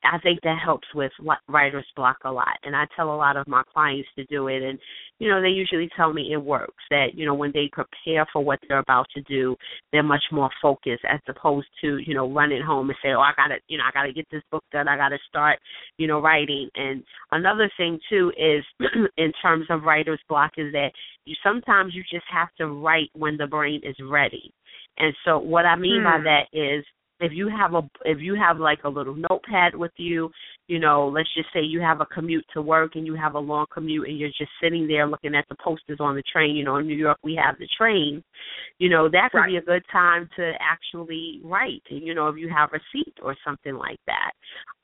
I 0.04 0.18
think 0.20 0.40
that 0.42 0.58
helps 0.64 0.88
with 0.94 1.12
writer's 1.48 1.86
block 1.96 2.18
a 2.26 2.32
lot. 2.32 2.58
And 2.64 2.76
I 2.76 2.86
tell 2.96 3.14
a 3.14 3.16
lot 3.16 3.38
of 3.38 3.48
my 3.48 3.64
clients 3.74 4.10
to 4.18 4.26
do 4.26 4.48
it. 4.48 4.62
And, 4.62 4.78
you 5.20 5.30
know, 5.30 5.42
they 5.42 5.50
usually 5.50 5.90
tell 5.96 6.12
me 6.12 6.34
it 6.34 6.38
works 6.38 6.84
that, 6.90 7.16
you 7.16 7.26
know, 7.26 7.34
when 7.34 7.52
they 7.54 7.70
prepare 7.72 8.26
for 8.32 8.44
what 8.44 8.60
they're 8.68 8.80
about 8.80 9.08
to 9.16 9.22
do, 9.22 9.56
they're 9.92 10.04
much 10.04 10.24
more 10.32 10.50
focused 10.62 11.04
as 11.10 11.20
opposed 11.28 11.68
to, 11.82 11.98
you 11.98 12.14
know, 12.14 12.32
running 12.32 12.62
home 12.62 12.90
and 12.90 12.98
say, 13.04 13.10
oh, 13.10 13.22
I 13.22 13.32
got 13.36 13.48
to, 13.48 13.56
you 13.68 13.78
know, 13.78 13.86
I 13.88 13.92
got 13.92 14.04
to 14.04 14.14
get 14.14 14.28
this 14.32 14.44
book 14.52 14.64
done. 14.72 14.88
I 14.88 14.98
got 14.98 15.10
to 15.10 15.20
start, 15.28 15.60
you 15.98 16.08
know, 16.08 16.22
writing. 16.22 16.70
And 16.76 17.04
another 17.32 17.72
thing, 17.78 18.00
too, 18.10 18.32
is 18.38 18.64
in 19.18 19.32
terms 19.42 19.66
of 19.70 19.84
writer's 19.84 20.22
block 20.28 20.52
is 20.58 20.72
that 20.74 20.92
you 21.26 21.36
sometimes 21.44 21.94
you 21.96 22.04
just 22.12 22.26
have 22.32 22.50
to 22.58 22.68
write 22.68 23.10
when 23.14 23.38
the 23.38 23.48
brain 23.48 23.82
is 23.84 23.96
ready. 24.04 24.54
And 24.98 25.14
so 25.26 25.40
what 25.40 25.66
I 25.66 25.76
mean 25.76 26.02
hmm. 26.02 26.06
by 26.06 26.18
that 26.24 26.46
is 26.52 26.86
if 27.24 27.32
you 27.34 27.48
have 27.48 27.74
a 27.74 27.82
if 28.04 28.20
you 28.20 28.36
have 28.36 28.60
like 28.60 28.80
a 28.84 28.90
little 28.90 29.16
notepad 29.16 29.74
with 29.74 29.94
you 29.96 30.30
you 30.68 30.78
know 30.78 31.08
let's 31.08 31.34
just 31.36 31.48
say 31.54 31.62
you 31.62 31.80
have 31.80 32.02
a 32.02 32.06
commute 32.06 32.46
to 32.54 32.62
work 32.62 32.96
and 32.96 33.06
you 33.06 33.16
have 33.16 33.36
a 33.36 33.40
long 33.40 33.66
commute 33.74 34.08
and 34.10 34.20
you're 34.20 34.30
just 34.30 34.52
sitting 34.62 34.88
there 34.88 35.08
looking 35.08 35.34
at 35.34 35.46
the 35.48 35.56
posters 35.64 35.98
on 36.02 36.16
the 36.16 36.24
train 36.32 36.54
you 36.56 36.66
know 36.66 36.78
in 36.78 36.86
new 36.86 36.96
york 36.96 37.18
we 37.24 37.40
have 37.42 37.58
the 37.60 37.68
train 37.78 38.22
you 38.78 38.90
know 38.90 39.10
that 39.10 39.30
could 39.32 39.40
right. 39.40 39.52
be 39.52 39.58
a 39.58 39.62
good 39.62 39.84
time 39.90 40.30
to 40.36 40.52
actually 40.60 41.40
write 41.46 41.82
you 41.88 42.14
know 42.14 42.28
if 42.28 42.38
you 42.38 42.50
have 42.50 42.70
a 42.74 42.80
seat 42.92 43.14
or 43.24 43.36
something 43.46 43.76
like 43.76 44.00
that 44.06 44.32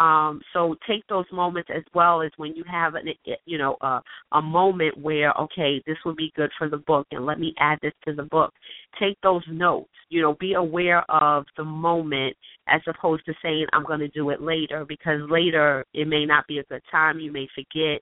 um 0.03 0.39
so 0.53 0.75
take 0.88 1.05
those 1.08 1.25
moments 1.34 1.69
as 1.75 1.84
well 1.93 2.22
as 2.22 2.31
when 2.38 2.55
you 2.55 2.63
have 2.69 2.96
an 2.96 3.05
you 3.46 3.58
know 3.58 3.75
a 3.81 4.00
a 4.34 4.41
moment 4.41 4.98
where 4.98 5.34
okay 5.38 5.81
this 5.86 5.98
would 6.05 6.15
be 6.15 6.31
good 6.38 6.50
for 6.58 6.69
the 6.69 6.77
book 6.77 7.05
and 7.12 7.25
let 7.25 7.38
me 7.38 7.53
add 7.60 7.77
this 7.81 7.93
to 8.05 8.13
the 8.13 8.24
book 8.24 8.53
take 9.00 9.17
those 9.24 9.43
notes 9.50 9.89
you 10.10 10.22
know 10.22 10.36
be 10.39 10.53
aware 10.53 11.03
of 11.10 11.46
the 11.58 11.63
moment 11.63 12.28
as 12.67 12.81
opposed 12.88 13.25
to 13.25 13.33
saying 13.41 13.65
I'm 13.74 13.86
going 13.86 14.00
to 14.00 14.07
do 14.09 14.29
it 14.29 14.41
later 14.41 14.86
because 14.86 15.21
later 15.29 15.86
it 15.93 16.07
may 16.07 16.25
not 16.25 16.48
be 16.48 16.59
a 16.59 16.63
good 16.63 16.83
time, 16.91 17.19
you 17.19 17.31
may 17.31 17.48
forget, 17.55 18.01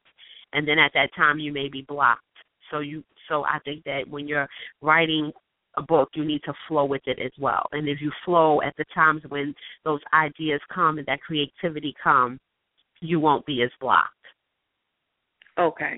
and 0.54 0.68
then 0.68 0.80
at 0.80 0.92
that 0.94 1.10
time 1.16 1.40
you 1.40 1.52
may 1.52 1.70
be 1.70 1.84
blocked. 1.88 2.22
So 2.72 2.80
you 2.80 3.04
so 3.30 3.44
I 3.44 3.60
think 3.66 3.84
that 3.86 4.08
when 4.08 4.28
you're 4.28 4.48
writing 4.82 5.32
a 5.78 5.82
book, 5.82 6.10
you 6.16 6.26
need 6.26 6.42
to 6.44 6.54
flow 6.68 6.86
with 6.86 7.04
it 7.06 7.20
as 7.24 7.32
well. 7.40 7.66
And 7.72 7.88
if 7.88 8.02
you 8.02 8.12
flow 8.26 8.62
at 8.62 8.76
the 8.78 8.86
times 8.94 9.22
when 9.30 9.54
those 9.86 10.02
ideas 10.14 10.60
come 10.74 10.98
and 10.98 11.08
that 11.08 11.22
creativity 11.22 11.94
come, 12.04 12.40
you 13.00 13.20
won't 13.20 13.46
be 13.46 13.62
as 13.62 13.70
blocked. 13.80 14.14
Okay. 15.60 15.98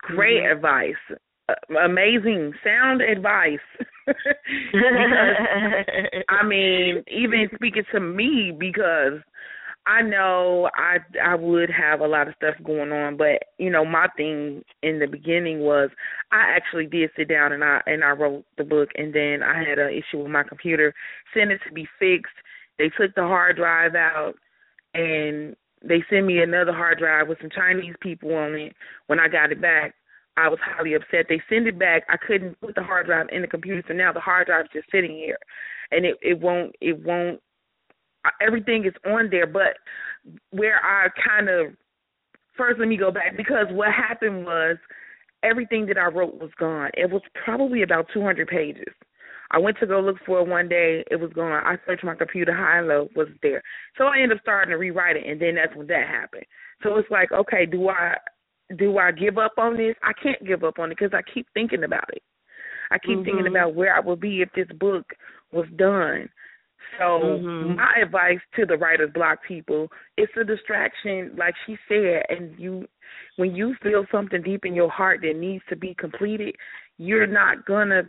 Great 0.00 0.42
mm-hmm. 0.42 0.56
advice. 0.56 1.20
Amazing 1.84 2.52
sound 2.64 3.00
advice. 3.00 3.58
because, 4.06 4.14
I 6.28 6.44
mean, 6.44 7.04
even 7.08 7.48
speaking 7.54 7.84
to 7.92 8.00
me 8.00 8.52
because 8.58 9.20
I 9.86 10.02
know 10.02 10.68
I 10.74 10.98
I 11.22 11.34
would 11.34 11.70
have 11.70 12.00
a 12.00 12.06
lot 12.06 12.28
of 12.28 12.34
stuff 12.36 12.54
going 12.62 12.92
on, 12.92 13.16
but 13.16 13.42
you 13.58 13.70
know 13.70 13.84
my 13.84 14.08
thing 14.16 14.62
in 14.82 14.98
the 14.98 15.06
beginning 15.06 15.60
was 15.60 15.90
I 16.30 16.54
actually 16.54 16.86
did 16.86 17.10
sit 17.16 17.28
down 17.28 17.52
and 17.52 17.64
I 17.64 17.80
and 17.86 18.04
I 18.04 18.10
wrote 18.10 18.44
the 18.58 18.64
book, 18.64 18.90
and 18.96 19.14
then 19.14 19.42
I 19.42 19.58
had 19.62 19.78
an 19.78 19.90
issue 19.90 20.22
with 20.22 20.30
my 20.30 20.42
computer, 20.42 20.94
sent 21.34 21.50
it 21.50 21.60
to 21.66 21.72
be 21.72 21.88
fixed. 21.98 22.32
They 22.78 22.90
took 22.90 23.14
the 23.14 23.22
hard 23.22 23.56
drive 23.56 23.94
out, 23.94 24.34
and 24.94 25.56
they 25.82 26.04
sent 26.10 26.26
me 26.26 26.40
another 26.40 26.72
hard 26.72 26.98
drive 26.98 27.28
with 27.28 27.38
some 27.40 27.50
Chinese 27.50 27.94
people 28.00 28.34
on 28.34 28.54
it. 28.54 28.74
When 29.06 29.18
I 29.18 29.28
got 29.28 29.50
it 29.50 29.62
back, 29.62 29.94
I 30.36 30.48
was 30.48 30.58
highly 30.62 30.94
upset. 30.94 31.26
They 31.28 31.42
send 31.48 31.66
it 31.66 31.78
back. 31.78 32.04
I 32.08 32.16
couldn't 32.16 32.60
put 32.60 32.74
the 32.74 32.82
hard 32.82 33.06
drive 33.06 33.26
in 33.32 33.42
the 33.42 33.48
computer, 33.48 33.82
so 33.86 33.94
now 33.94 34.12
the 34.12 34.20
hard 34.20 34.46
drive 34.46 34.66
is 34.66 34.70
just 34.72 34.90
sitting 34.90 35.10
here, 35.10 35.38
and 35.90 36.04
it 36.04 36.16
it 36.22 36.40
won't 36.40 36.74
it 36.80 37.02
won't. 37.04 37.40
Everything 38.40 38.84
is 38.84 38.94
on 39.06 39.28
there, 39.30 39.46
but 39.46 39.76
where 40.50 40.80
I 40.84 41.08
kind 41.26 41.48
of 41.48 41.72
first 42.56 42.78
let 42.78 42.88
me 42.88 42.96
go 42.96 43.10
back 43.10 43.36
because 43.36 43.66
what 43.70 43.92
happened 43.92 44.44
was 44.44 44.76
everything 45.42 45.86
that 45.86 45.98
I 45.98 46.06
wrote 46.06 46.40
was 46.40 46.50
gone. 46.58 46.90
It 46.94 47.10
was 47.10 47.22
probably 47.44 47.82
about 47.82 48.06
200 48.12 48.46
pages. 48.48 48.92
I 49.52 49.58
went 49.58 49.78
to 49.80 49.86
go 49.86 50.00
look 50.00 50.18
for 50.24 50.40
it 50.40 50.46
one 50.46 50.68
day. 50.68 51.02
It 51.10 51.16
was 51.16 51.32
gone. 51.32 51.62
I 51.64 51.76
searched 51.86 52.04
my 52.04 52.14
computer 52.14 52.54
high 52.54 52.78
and 52.78 52.88
low, 52.88 53.08
it 53.10 53.16
was 53.16 53.28
there. 53.42 53.62
So 53.98 54.04
I 54.04 54.16
ended 54.16 54.38
up 54.38 54.42
starting 54.42 54.70
to 54.70 54.76
rewrite 54.76 55.16
it, 55.16 55.26
and 55.26 55.40
then 55.40 55.56
that's 55.56 55.74
when 55.74 55.88
that 55.88 56.06
happened. 56.06 56.44
So 56.82 56.96
it's 56.96 57.10
like, 57.10 57.32
okay, 57.32 57.66
do 57.66 57.88
I 57.88 58.16
do 58.76 58.98
I 58.98 59.12
give 59.12 59.38
up 59.38 59.52
on 59.58 59.76
this? 59.76 59.94
I 60.02 60.12
can't 60.22 60.44
give 60.46 60.64
up 60.64 60.78
on 60.78 60.90
it 60.90 60.98
because 60.98 61.14
I 61.14 61.22
keep 61.32 61.46
thinking 61.54 61.84
about 61.84 62.08
it. 62.12 62.22
I 62.90 62.98
keep 62.98 63.18
mm-hmm. 63.18 63.24
thinking 63.24 63.46
about 63.46 63.74
where 63.74 63.94
I 63.94 64.00
would 64.00 64.20
be 64.20 64.42
if 64.42 64.50
this 64.54 64.68
book 64.78 65.06
was 65.52 65.66
done. 65.76 66.28
So 66.98 67.04
mm-hmm. 67.04 67.76
my 67.76 67.94
advice 68.02 68.40
to 68.56 68.66
the 68.66 68.76
writer's 68.76 69.12
block 69.12 69.38
people, 69.46 69.88
it's 70.16 70.32
a 70.40 70.44
distraction, 70.44 71.32
like 71.36 71.54
she 71.66 71.76
said, 71.88 72.24
and 72.28 72.58
you 72.58 72.86
when 73.36 73.54
you 73.54 73.74
feel 73.82 74.04
something 74.10 74.42
deep 74.42 74.64
in 74.64 74.74
your 74.74 74.90
heart 74.90 75.20
that 75.22 75.36
needs 75.36 75.64
to 75.68 75.76
be 75.76 75.94
completed, 75.98 76.54
you're 76.98 77.26
not 77.26 77.64
gonna 77.64 78.02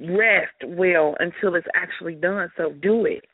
rest 0.00 0.56
well 0.66 1.14
until 1.20 1.54
it's 1.54 1.66
actually 1.74 2.14
done. 2.14 2.50
So 2.56 2.72
do 2.82 3.04
it. 3.04 3.24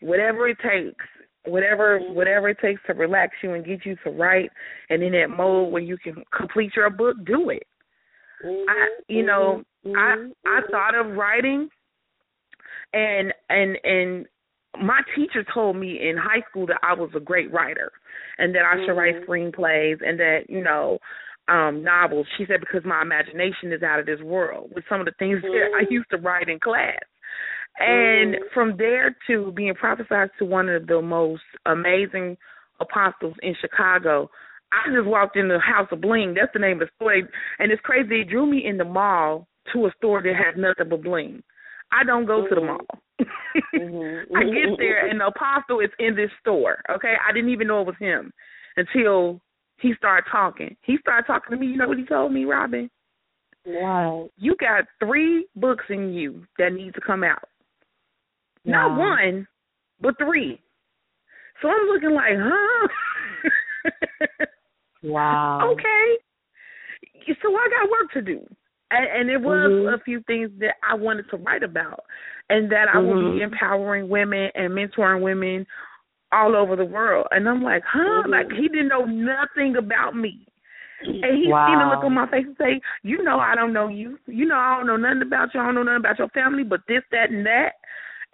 Whatever 0.00 0.48
it 0.48 0.58
takes 0.58 1.04
whatever 1.46 2.00
whatever 2.10 2.48
it 2.48 2.58
takes 2.60 2.80
to 2.86 2.94
relax 2.94 3.32
you 3.42 3.54
and 3.54 3.64
get 3.64 3.84
you 3.86 3.96
to 4.04 4.10
write 4.10 4.50
and 4.90 5.02
in 5.02 5.12
that 5.12 5.28
mode 5.28 5.72
where 5.72 5.82
you 5.82 5.96
can 5.96 6.22
complete 6.36 6.72
your 6.76 6.90
book 6.90 7.16
do 7.24 7.50
it 7.50 7.66
mm-hmm, 8.44 8.68
i 8.68 8.88
you 9.08 9.24
know 9.24 9.62
mm-hmm, 9.86 9.96
i 9.98 10.12
i 10.12 10.16
mm-hmm. 10.16 10.70
thought 10.70 10.94
of 10.94 11.16
writing 11.16 11.68
and 12.92 13.32
and 13.48 13.78
and 13.84 14.26
my 14.82 15.00
teacher 15.16 15.44
told 15.52 15.76
me 15.76 15.98
in 16.08 16.16
high 16.16 16.42
school 16.50 16.66
that 16.66 16.78
i 16.82 16.92
was 16.92 17.10
a 17.16 17.20
great 17.20 17.50
writer 17.52 17.90
and 18.38 18.54
that 18.54 18.62
i 18.62 18.84
should 18.84 18.92
write 18.92 19.14
mm-hmm. 19.14 19.30
screenplays 19.30 19.96
and 20.06 20.20
that 20.20 20.40
you 20.48 20.62
know 20.62 20.98
um 21.48 21.82
novels 21.82 22.26
she 22.36 22.44
said 22.46 22.60
because 22.60 22.82
my 22.84 23.00
imagination 23.00 23.72
is 23.72 23.82
out 23.82 23.98
of 23.98 24.04
this 24.04 24.20
world 24.20 24.70
with 24.74 24.84
some 24.90 25.00
of 25.00 25.06
the 25.06 25.14
things 25.18 25.40
that 25.40 25.48
i 25.48 25.84
mm-hmm. 25.84 25.94
used 25.94 26.10
to 26.10 26.18
write 26.18 26.50
in 26.50 26.60
class 26.60 27.00
and 27.78 28.34
mm-hmm. 28.34 28.44
from 28.52 28.76
there 28.76 29.16
to 29.26 29.52
being 29.52 29.74
prophesied 29.74 30.30
to 30.38 30.44
one 30.44 30.68
of 30.68 30.86
the 30.86 31.00
most 31.00 31.42
amazing 31.66 32.36
apostles 32.80 33.34
in 33.42 33.54
Chicago, 33.60 34.30
I 34.72 34.92
just 34.94 35.06
walked 35.06 35.36
in 35.36 35.48
the 35.48 35.58
House 35.58 35.88
of 35.90 36.00
Bling. 36.00 36.34
That's 36.34 36.52
the 36.52 36.58
name 36.58 36.80
of 36.80 36.88
the 36.88 36.90
store. 36.96 37.14
And 37.58 37.72
it's 37.72 37.82
crazy. 37.82 38.08
They 38.08 38.30
drew 38.30 38.46
me 38.46 38.64
in 38.64 38.76
the 38.76 38.84
mall 38.84 39.48
to 39.72 39.86
a 39.86 39.92
store 39.96 40.22
that 40.22 40.34
has 40.34 40.54
nothing 40.56 40.88
but 40.88 41.02
bling. 41.02 41.42
I 41.92 42.04
don't 42.04 42.26
go 42.26 42.46
to 42.46 42.54
the 42.54 42.60
mall. 42.60 42.86
mm-hmm. 43.20 44.34
I 44.36 44.44
get 44.44 44.78
there 44.78 45.08
and 45.08 45.20
the 45.20 45.26
apostle 45.26 45.80
is 45.80 45.90
in 45.98 46.14
this 46.14 46.30
store. 46.40 46.82
Okay, 46.90 47.14
I 47.26 47.32
didn't 47.32 47.50
even 47.50 47.66
know 47.66 47.80
it 47.80 47.86
was 47.88 47.96
him 47.98 48.32
until 48.76 49.40
he 49.78 49.94
started 49.96 50.28
talking. 50.30 50.76
He 50.82 50.98
started 51.00 51.26
talking 51.26 51.50
to 51.50 51.56
me. 51.56 51.66
You 51.66 51.76
know 51.76 51.88
what 51.88 51.98
he 51.98 52.04
told 52.04 52.32
me, 52.32 52.44
Robin? 52.44 52.90
Wow. 53.66 54.30
You 54.36 54.54
got 54.58 54.84
three 54.98 55.46
books 55.56 55.84
in 55.88 56.12
you 56.12 56.44
that 56.58 56.72
need 56.72 56.94
to 56.94 57.00
come 57.00 57.24
out. 57.24 57.48
Wow. 58.64 58.88
Not 58.88 58.98
one, 58.98 59.46
but 60.00 60.18
three. 60.18 60.60
So 61.62 61.68
I'm 61.68 61.88
looking 61.88 62.14
like, 62.14 62.34
huh? 62.36 62.88
wow. 65.02 65.70
Okay. 65.72 66.16
So 67.42 67.54
I 67.54 67.68
got 67.70 67.90
work 67.90 68.12
to 68.14 68.22
do. 68.22 68.46
And, 68.90 69.06
and 69.06 69.30
it 69.30 69.40
was 69.40 69.70
mm-hmm. 69.70 69.94
a 69.94 70.02
few 70.04 70.20
things 70.26 70.50
that 70.58 70.74
I 70.88 70.94
wanted 70.94 71.30
to 71.30 71.36
write 71.36 71.62
about, 71.62 72.02
and 72.48 72.70
that 72.72 72.88
I 72.92 72.96
mm-hmm. 72.96 73.06
will 73.06 73.32
be 73.34 73.42
empowering 73.42 74.08
women 74.08 74.50
and 74.54 74.72
mentoring 74.72 75.22
women 75.22 75.64
all 76.32 76.56
over 76.56 76.76
the 76.76 76.84
world. 76.84 77.26
And 77.30 77.48
I'm 77.48 77.62
like, 77.62 77.82
huh? 77.86 77.98
Mm-hmm. 77.98 78.30
Like 78.30 78.46
he 78.50 78.68
didn't 78.68 78.88
know 78.88 79.04
nothing 79.04 79.76
about 79.76 80.16
me. 80.16 80.46
And 81.02 81.38
he's 81.38 81.48
wow. 81.50 81.68
seen 81.68 81.78
the 81.78 81.94
look 81.94 82.04
on 82.04 82.14
my 82.14 82.26
face 82.30 82.46
and 82.46 82.56
say, 82.58 82.80
You 83.02 83.22
know 83.22 83.38
I 83.38 83.54
don't 83.54 83.72
know 83.72 83.88
you. 83.88 84.18
You 84.26 84.44
know 84.46 84.56
I 84.56 84.76
don't 84.76 84.86
know 84.86 84.96
nothing 84.96 85.22
about 85.22 85.48
you, 85.54 85.60
I 85.60 85.66
don't 85.66 85.76
know 85.76 85.82
nothing 85.82 86.00
about 86.00 86.18
your 86.18 86.28
family, 86.28 86.62
but 86.62 86.80
this, 86.88 87.02
that 87.10 87.30
and 87.30 87.46
that 87.46 87.72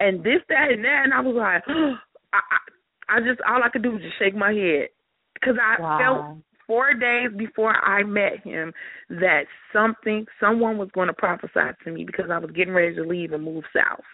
and 0.01 0.21
this, 0.21 0.41
that, 0.49 0.71
and 0.71 0.85
that, 0.85 1.03
and 1.05 1.15
I 1.15 1.21
was 1.21 1.35
like, 1.37 1.63
I, 2.33 2.39
I, 2.39 3.17
I 3.17 3.21
just 3.21 3.41
all 3.49 3.63
I 3.63 3.69
could 3.69 3.83
do 3.83 3.93
was 3.93 4.03
just 4.03 4.19
shake 4.19 4.35
my 4.35 4.53
head 4.53 4.89
because 5.35 5.57
I 5.63 5.81
wow. 5.81 5.99
felt 5.99 6.45
four 6.67 6.95
days 6.95 7.31
before 7.37 7.75
I 7.75 8.03
met 8.03 8.41
him 8.45 8.73
that 9.09 9.45
something, 9.73 10.27
someone 10.41 10.79
was 10.79 10.89
going 10.93 11.09
to 11.09 11.15
prophesy 11.15 11.75
to 11.85 11.93
me 11.93 12.05
because 12.05 12.27
I 12.31 12.39
was 12.39 12.51
getting 12.51 12.75
ready 12.75 12.95
to 12.97 13.03
leave 13.03 13.33
and 13.33 13.45
move 13.45 13.65
south, 13.75 14.05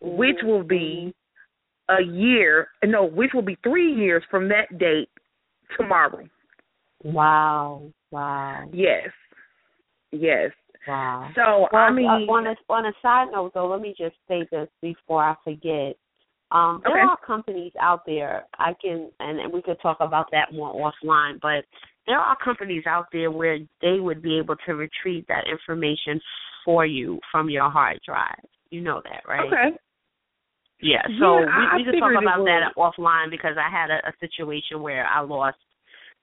which 0.00 0.36
will 0.42 0.62
be 0.62 1.14
a 1.88 2.02
year. 2.02 2.68
No, 2.84 3.04
which 3.04 3.30
will 3.34 3.42
be 3.42 3.58
three 3.62 3.92
years 3.94 4.22
from 4.30 4.48
that 4.48 4.78
date 4.78 5.08
tomorrow. 5.78 6.24
Wow! 7.02 7.90
Wow! 8.10 8.68
Yes, 8.72 9.08
yes. 10.12 10.50
Wow. 10.88 11.28
So 11.34 11.68
well, 11.72 11.82
I 11.82 11.92
mean, 11.92 12.06
uh, 12.06 12.32
on 12.32 12.46
a 12.46 12.54
on 12.72 12.86
a 12.86 12.92
side 13.02 13.28
note, 13.32 13.52
though, 13.54 13.68
let 13.68 13.80
me 13.80 13.94
just 13.96 14.16
say 14.28 14.46
this 14.50 14.68
before 14.80 15.22
I 15.22 15.34
forget. 15.44 15.96
Um, 16.52 16.80
there 16.84 17.00
okay. 17.00 17.08
are 17.08 17.18
companies 17.24 17.72
out 17.80 18.00
there 18.06 18.44
I 18.58 18.72
can, 18.80 19.10
and 19.20 19.52
we 19.52 19.62
could 19.62 19.80
talk 19.80 19.98
about 20.00 20.26
that 20.32 20.52
more 20.52 20.72
offline. 20.74 21.38
But 21.40 21.64
there 22.06 22.18
are 22.18 22.36
companies 22.42 22.84
out 22.88 23.06
there 23.12 23.30
where 23.30 23.58
they 23.82 24.00
would 24.00 24.22
be 24.22 24.38
able 24.38 24.56
to 24.66 24.74
retrieve 24.74 25.26
that 25.28 25.44
information 25.48 26.20
for 26.64 26.84
you 26.84 27.20
from 27.30 27.50
your 27.50 27.70
hard 27.70 28.00
drive. 28.04 28.44
You 28.70 28.80
know 28.80 29.00
that, 29.04 29.22
right? 29.28 29.46
Okay. 29.46 29.76
Yeah. 30.82 31.02
So 31.20 31.40
yeah, 31.40 31.76
we, 31.76 31.84
we 31.84 31.92
could 31.92 32.00
talk 32.00 32.12
about 32.20 32.44
that 32.44 32.72
offline 32.76 33.30
because 33.30 33.56
I 33.58 33.70
had 33.70 33.90
a, 33.90 34.08
a 34.08 34.12
situation 34.18 34.82
where 34.82 35.06
I 35.06 35.20
lost 35.20 35.58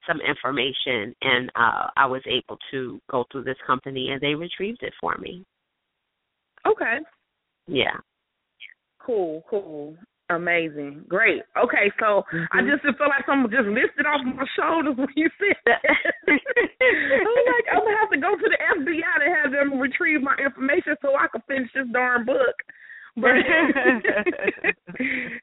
some 0.07 0.19
information 0.21 1.13
and 1.21 1.51
uh 1.55 1.87
I 1.95 2.05
was 2.05 2.21
able 2.25 2.57
to 2.71 2.99
go 3.11 3.25
through 3.31 3.43
this 3.43 3.57
company 3.65 4.09
and 4.09 4.21
they 4.21 4.35
retrieved 4.35 4.81
it 4.81 4.93
for 4.99 5.17
me. 5.17 5.45
Okay. 6.65 6.99
Yeah. 7.67 7.97
Cool, 8.99 9.43
cool. 9.49 9.95
Amazing. 10.29 11.05
Great. 11.07 11.43
Okay, 11.55 11.87
so 11.99 12.27
mm-hmm. 12.27 12.51
I 12.51 12.59
just 12.67 12.83
feel 12.83 13.07
like 13.07 13.23
someone 13.23 13.47
just 13.47 13.71
lifted 13.71 14.03
off 14.03 14.19
my 14.27 14.43
shoulders 14.59 14.99
when 14.99 15.07
you 15.15 15.29
said 15.39 15.55
that. 15.63 15.79
I'm 16.27 17.43
like, 17.47 17.67
I'm 17.71 17.79
gonna 17.79 17.95
have 17.95 18.11
to 18.11 18.19
go 18.19 18.35
to 18.35 18.47
the 18.51 18.59
FBI 18.75 19.13
to 19.23 19.27
have 19.31 19.51
them 19.55 19.79
retrieve 19.79 20.19
my 20.19 20.35
information 20.35 20.99
so 21.01 21.15
I 21.15 21.31
can 21.31 21.39
finish 21.47 21.71
this 21.71 21.87
darn 21.93 22.25
book. 22.25 22.59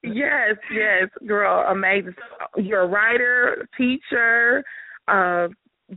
Yes, 0.02 0.56
yes, 0.72 1.08
girl, 1.26 1.64
amazing. 1.68 2.14
So 2.16 2.60
you're 2.60 2.82
a 2.82 2.86
writer, 2.86 3.66
teacher, 3.76 4.62
uh, 5.08 5.48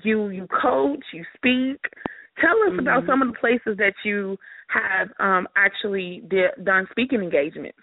you 0.04 0.30
you 0.30 0.48
coach, 0.62 1.04
you 1.14 1.24
speak. 1.36 1.80
Tell 2.40 2.52
us 2.66 2.72
mm-hmm. 2.72 2.80
about 2.80 3.04
some 3.08 3.22
of 3.22 3.30
the 3.30 3.40
places 3.40 3.78
that 3.78 3.94
you 4.04 4.38
have 4.70 5.10
um, 5.20 5.48
actually 5.56 6.24
did, 6.30 6.52
done 6.64 6.88
speaking 6.92 7.22
engagements. 7.22 7.78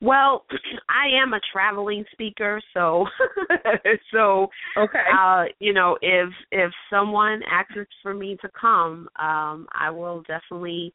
Well, 0.00 0.44
I 0.88 1.22
am 1.22 1.32
a 1.32 1.40
traveling 1.52 2.04
speaker, 2.12 2.60
so 2.74 3.06
so 4.12 4.48
okay. 4.76 5.04
Uh, 5.18 5.44
you 5.58 5.72
know, 5.72 5.96
if 6.02 6.28
if 6.50 6.70
someone 6.90 7.42
asks 7.50 7.92
for 8.02 8.14
me 8.14 8.36
to 8.42 8.48
come, 8.58 9.08
um, 9.18 9.66
I 9.72 9.90
will 9.90 10.22
definitely 10.22 10.92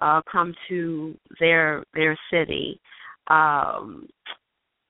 uh, 0.00 0.20
come 0.30 0.54
to 0.68 1.16
their 1.40 1.84
their 1.94 2.18
city. 2.30 2.80
Um, 3.28 4.08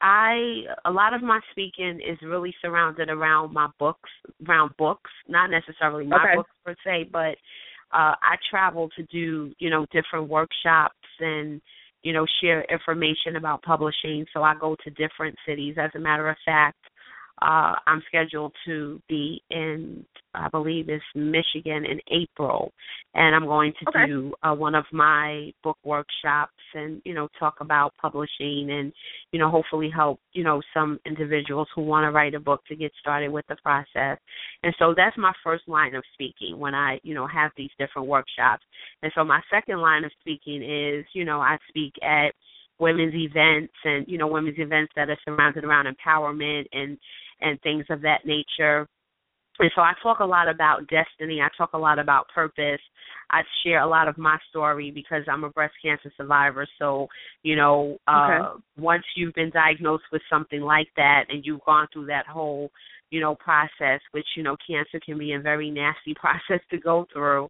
I 0.03 0.63
a 0.85 0.91
lot 0.91 1.15
of 1.15 1.23
my 1.23 1.41
speaking 1.53 2.01
is 2.07 2.19
really 2.23 2.55
surrounded 2.61 3.09
around 3.09 3.53
my 3.53 3.69
books, 3.79 4.11
around 4.47 4.77
books, 4.77 5.11
not 5.29 5.51
necessarily 5.51 6.07
my 6.07 6.17
okay. 6.17 6.37
books 6.37 6.51
per 6.65 6.75
se, 6.85 7.09
but 7.13 7.37
uh, 7.93 8.15
I 8.21 8.37
travel 8.51 8.89
to 8.97 9.03
do 9.05 9.53
you 9.59 9.71
know 9.71 9.87
different 9.93 10.29
workshops 10.29 10.95
and 11.21 11.61
you 12.03 12.13
know 12.13 12.27
share 12.43 12.65
information 12.65 13.37
about 13.37 13.63
publishing. 13.63 14.27
So 14.35 14.43
I 14.43 14.55
go 14.55 14.77
to 14.85 14.91
different 14.91 15.37
cities. 15.47 15.77
As 15.79 15.91
a 15.95 15.99
matter 15.99 16.29
of 16.29 16.37
fact, 16.45 16.79
uh, 17.43 17.75
I'm 17.87 18.03
scheduled 18.09 18.53
to 18.65 19.01
be 19.09 19.43
in, 19.51 20.07
I 20.35 20.49
believe 20.49 20.89
it's 20.89 21.05
Michigan 21.15 21.85
in 21.85 22.01
April, 22.11 22.73
and 23.15 23.35
I'm 23.35 23.45
going 23.45 23.75
to 23.81 23.89
okay. 23.91 24.07
do 24.07 24.33
uh, 24.43 24.55
one 24.55 24.75
of 24.75 24.85
my 24.91 25.53
book 25.63 25.77
workshops 25.85 26.53
and 26.75 27.03
you 27.05 27.13
know 27.13 27.29
talk 27.39 27.57
about 27.61 27.93
publishing 28.01 28.69
and 28.71 28.93
you 29.33 29.39
know 29.39 29.51
hopefully 29.51 29.91
help 29.95 30.19
you 30.33 30.45
know 30.45 30.63
some 30.73 30.99
individuals 31.05 31.69
who 31.75 31.83
want 31.83 32.05
to 32.05 32.11
write 32.11 32.35
a 32.35 32.41
book 32.41 32.63
to 32.69 32.77
get 32.77 32.93
started 33.01 33.31
with 33.31 33.47
the 33.49 33.57
process. 33.63 34.19
And 34.63 34.75
so 34.79 34.95
that's 34.97 35.17
my 35.19 35.33
first 35.45 35.69
line 35.69 35.95
of 35.95 36.05
speaking 36.15 36.59
when 36.59 36.75
I 36.75 36.99
you 37.03 37.15
know 37.15 37.27
have 37.27 37.51
these 37.57 37.71
different 37.79 38.09
workshops. 38.09 38.65
And 39.03 39.13
so 39.15 39.25
my 39.25 39.41
second 39.51 39.81
line 39.81 40.05
of 40.05 40.11
speaking 40.21 40.63
is 40.63 41.05
you 41.13 41.27
know 41.27 41.41
I 41.41 41.59
speak 41.69 41.93
at 42.03 42.33
women's 42.79 43.15
events 43.15 43.73
and 43.85 44.07
you 44.09 44.19
know 44.19 44.27
women's 44.27 44.59
events 44.59 44.93
that 44.97 45.09
are 45.09 45.19
surrounded 45.25 45.65
around 45.65 45.87
empowerment 45.87 46.65
and 46.73 46.99
and 47.41 47.61
things 47.63 47.85
of 47.91 48.03
that 48.03 48.21
nature. 48.25 48.87
And 49.59 49.71
so 49.75 49.81
I 49.81 49.93
talk 50.03 50.21
a 50.21 50.25
lot 50.25 50.49
about 50.49 50.87
destiny. 50.89 51.41
I 51.41 51.49
talk 51.57 51.71
a 51.73 51.79
lot 51.79 51.99
about 51.99 52.29
purpose. 52.35 52.81
I 53.31 53.43
share 53.65 53.81
a 53.81 53.89
lot 53.89 54.07
of 54.07 54.19
my 54.19 54.39
story 54.51 54.91
because 54.91 55.23
I'm 55.29 55.45
a 55.45 55.51
breast 55.51 55.75
cancer 55.83 56.13
survivor. 56.17 56.67
So, 56.79 57.09
you 57.43 57.57
know, 57.57 57.97
uh 58.07 58.29
okay. 58.31 58.63
once 58.77 59.05
you've 59.17 59.35
been 59.35 59.51
diagnosed 59.51 60.05
with 60.13 60.23
something 60.31 60.61
like 60.61 60.89
that 60.97 61.25
and 61.29 61.45
you've 61.45 61.65
gone 61.65 61.89
through 61.93 62.07
that 62.07 62.27
whole, 62.27 62.71
you 63.11 63.21
know, 63.21 63.35
process, 63.35 64.01
which, 64.13 64.27
you 64.37 64.43
know, 64.43 64.57
cancer 64.67 65.01
can 65.05 65.19
be 65.19 65.33
a 65.33 65.41
very 65.41 65.71
nasty 65.71 66.15
process 66.17 66.65
to 66.71 66.79
go 66.79 67.07
through. 67.13 67.49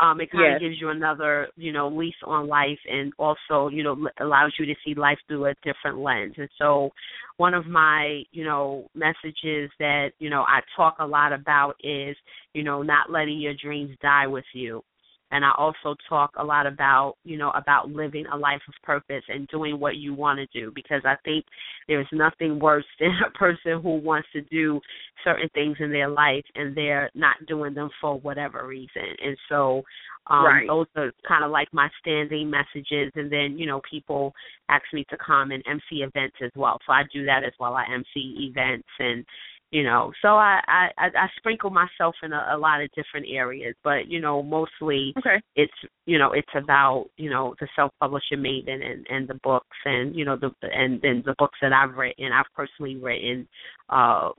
Um, 0.00 0.20
it 0.20 0.30
kind 0.30 0.44
yes. 0.52 0.56
of 0.56 0.60
gives 0.60 0.80
you 0.80 0.90
another, 0.90 1.48
you 1.56 1.72
know, 1.72 1.88
lease 1.88 2.14
on 2.24 2.48
life 2.48 2.78
and 2.86 3.12
also, 3.18 3.68
you 3.74 3.82
know, 3.82 3.96
allows 4.20 4.52
you 4.58 4.66
to 4.66 4.74
see 4.84 4.94
life 4.94 5.16
through 5.26 5.46
a 5.46 5.54
different 5.64 5.98
lens. 5.98 6.34
And 6.36 6.50
so 6.58 6.90
one 7.38 7.54
of 7.54 7.66
my, 7.66 8.22
you 8.30 8.44
know, 8.44 8.90
messages 8.94 9.70
that, 9.78 10.10
you 10.18 10.28
know, 10.28 10.42
I 10.42 10.60
talk 10.76 10.96
a 10.98 11.06
lot 11.06 11.32
about 11.32 11.76
is, 11.82 12.14
you 12.52 12.62
know, 12.62 12.82
not 12.82 13.10
letting 13.10 13.40
your 13.40 13.54
dreams 13.54 13.96
die 14.02 14.26
with 14.26 14.44
you 14.52 14.82
and 15.30 15.44
I 15.44 15.50
also 15.58 15.96
talk 16.08 16.30
a 16.36 16.44
lot 16.44 16.66
about 16.66 17.14
you 17.24 17.36
know 17.36 17.50
about 17.50 17.90
living 17.90 18.26
a 18.32 18.36
life 18.36 18.60
of 18.68 18.74
purpose 18.82 19.22
and 19.28 19.48
doing 19.48 19.80
what 19.80 19.96
you 19.96 20.14
want 20.14 20.38
to 20.38 20.60
do 20.60 20.72
because 20.74 21.02
I 21.04 21.16
think 21.24 21.44
there's 21.88 22.06
nothing 22.12 22.58
worse 22.58 22.84
than 23.00 23.12
a 23.26 23.30
person 23.36 23.80
who 23.82 23.96
wants 23.96 24.28
to 24.32 24.42
do 24.42 24.80
certain 25.24 25.48
things 25.54 25.76
in 25.80 25.90
their 25.90 26.08
life 26.08 26.44
and 26.54 26.76
they're 26.76 27.10
not 27.14 27.36
doing 27.48 27.74
them 27.74 27.90
for 28.00 28.18
whatever 28.20 28.66
reason. 28.66 29.02
And 29.24 29.36
so 29.48 29.82
um 30.28 30.44
right. 30.44 30.66
those 30.66 30.86
are 30.96 31.12
kind 31.26 31.44
of 31.44 31.50
like 31.50 31.68
my 31.72 31.88
standing 32.00 32.50
messages. 32.50 33.12
And 33.14 33.30
then 33.30 33.58
you 33.58 33.66
know 33.66 33.80
people 33.88 34.32
ask 34.68 34.84
me 34.92 35.04
to 35.10 35.16
come 35.24 35.50
and 35.50 35.62
MC 35.66 36.02
events 36.02 36.36
as 36.42 36.52
well. 36.54 36.78
So 36.86 36.92
I 36.92 37.02
do 37.12 37.24
that 37.26 37.44
as 37.44 37.52
well. 37.58 37.74
I 37.74 37.84
MC 37.92 38.50
events 38.50 38.88
and 38.98 39.24
you 39.70 39.82
know 39.82 40.12
so 40.22 40.28
I, 40.28 40.60
I 40.68 40.88
i 40.98 41.26
sprinkle 41.36 41.70
myself 41.70 42.14
in 42.22 42.32
a, 42.32 42.50
a 42.52 42.58
lot 42.58 42.80
of 42.80 42.90
different 42.92 43.26
areas 43.30 43.74
but 43.82 44.08
you 44.08 44.20
know 44.20 44.42
mostly 44.42 45.12
okay. 45.18 45.40
it's 45.56 45.72
you 46.06 46.18
know 46.18 46.32
it's 46.32 46.46
about 46.54 47.06
you 47.16 47.30
know 47.30 47.54
the 47.60 47.68
self 47.74 47.92
publishing 48.00 48.38
maven 48.38 48.84
and 48.84 49.06
and 49.08 49.28
the 49.28 49.38
books 49.42 49.76
and 49.84 50.14
you 50.14 50.24
know 50.24 50.36
the 50.36 50.50
and 50.62 51.00
then 51.02 51.22
the 51.26 51.34
books 51.38 51.58
that 51.60 51.72
i've 51.72 51.96
written 51.96 52.30
i've 52.32 52.46
personally 52.54 52.96
written 52.96 53.48
uh 53.90 54.30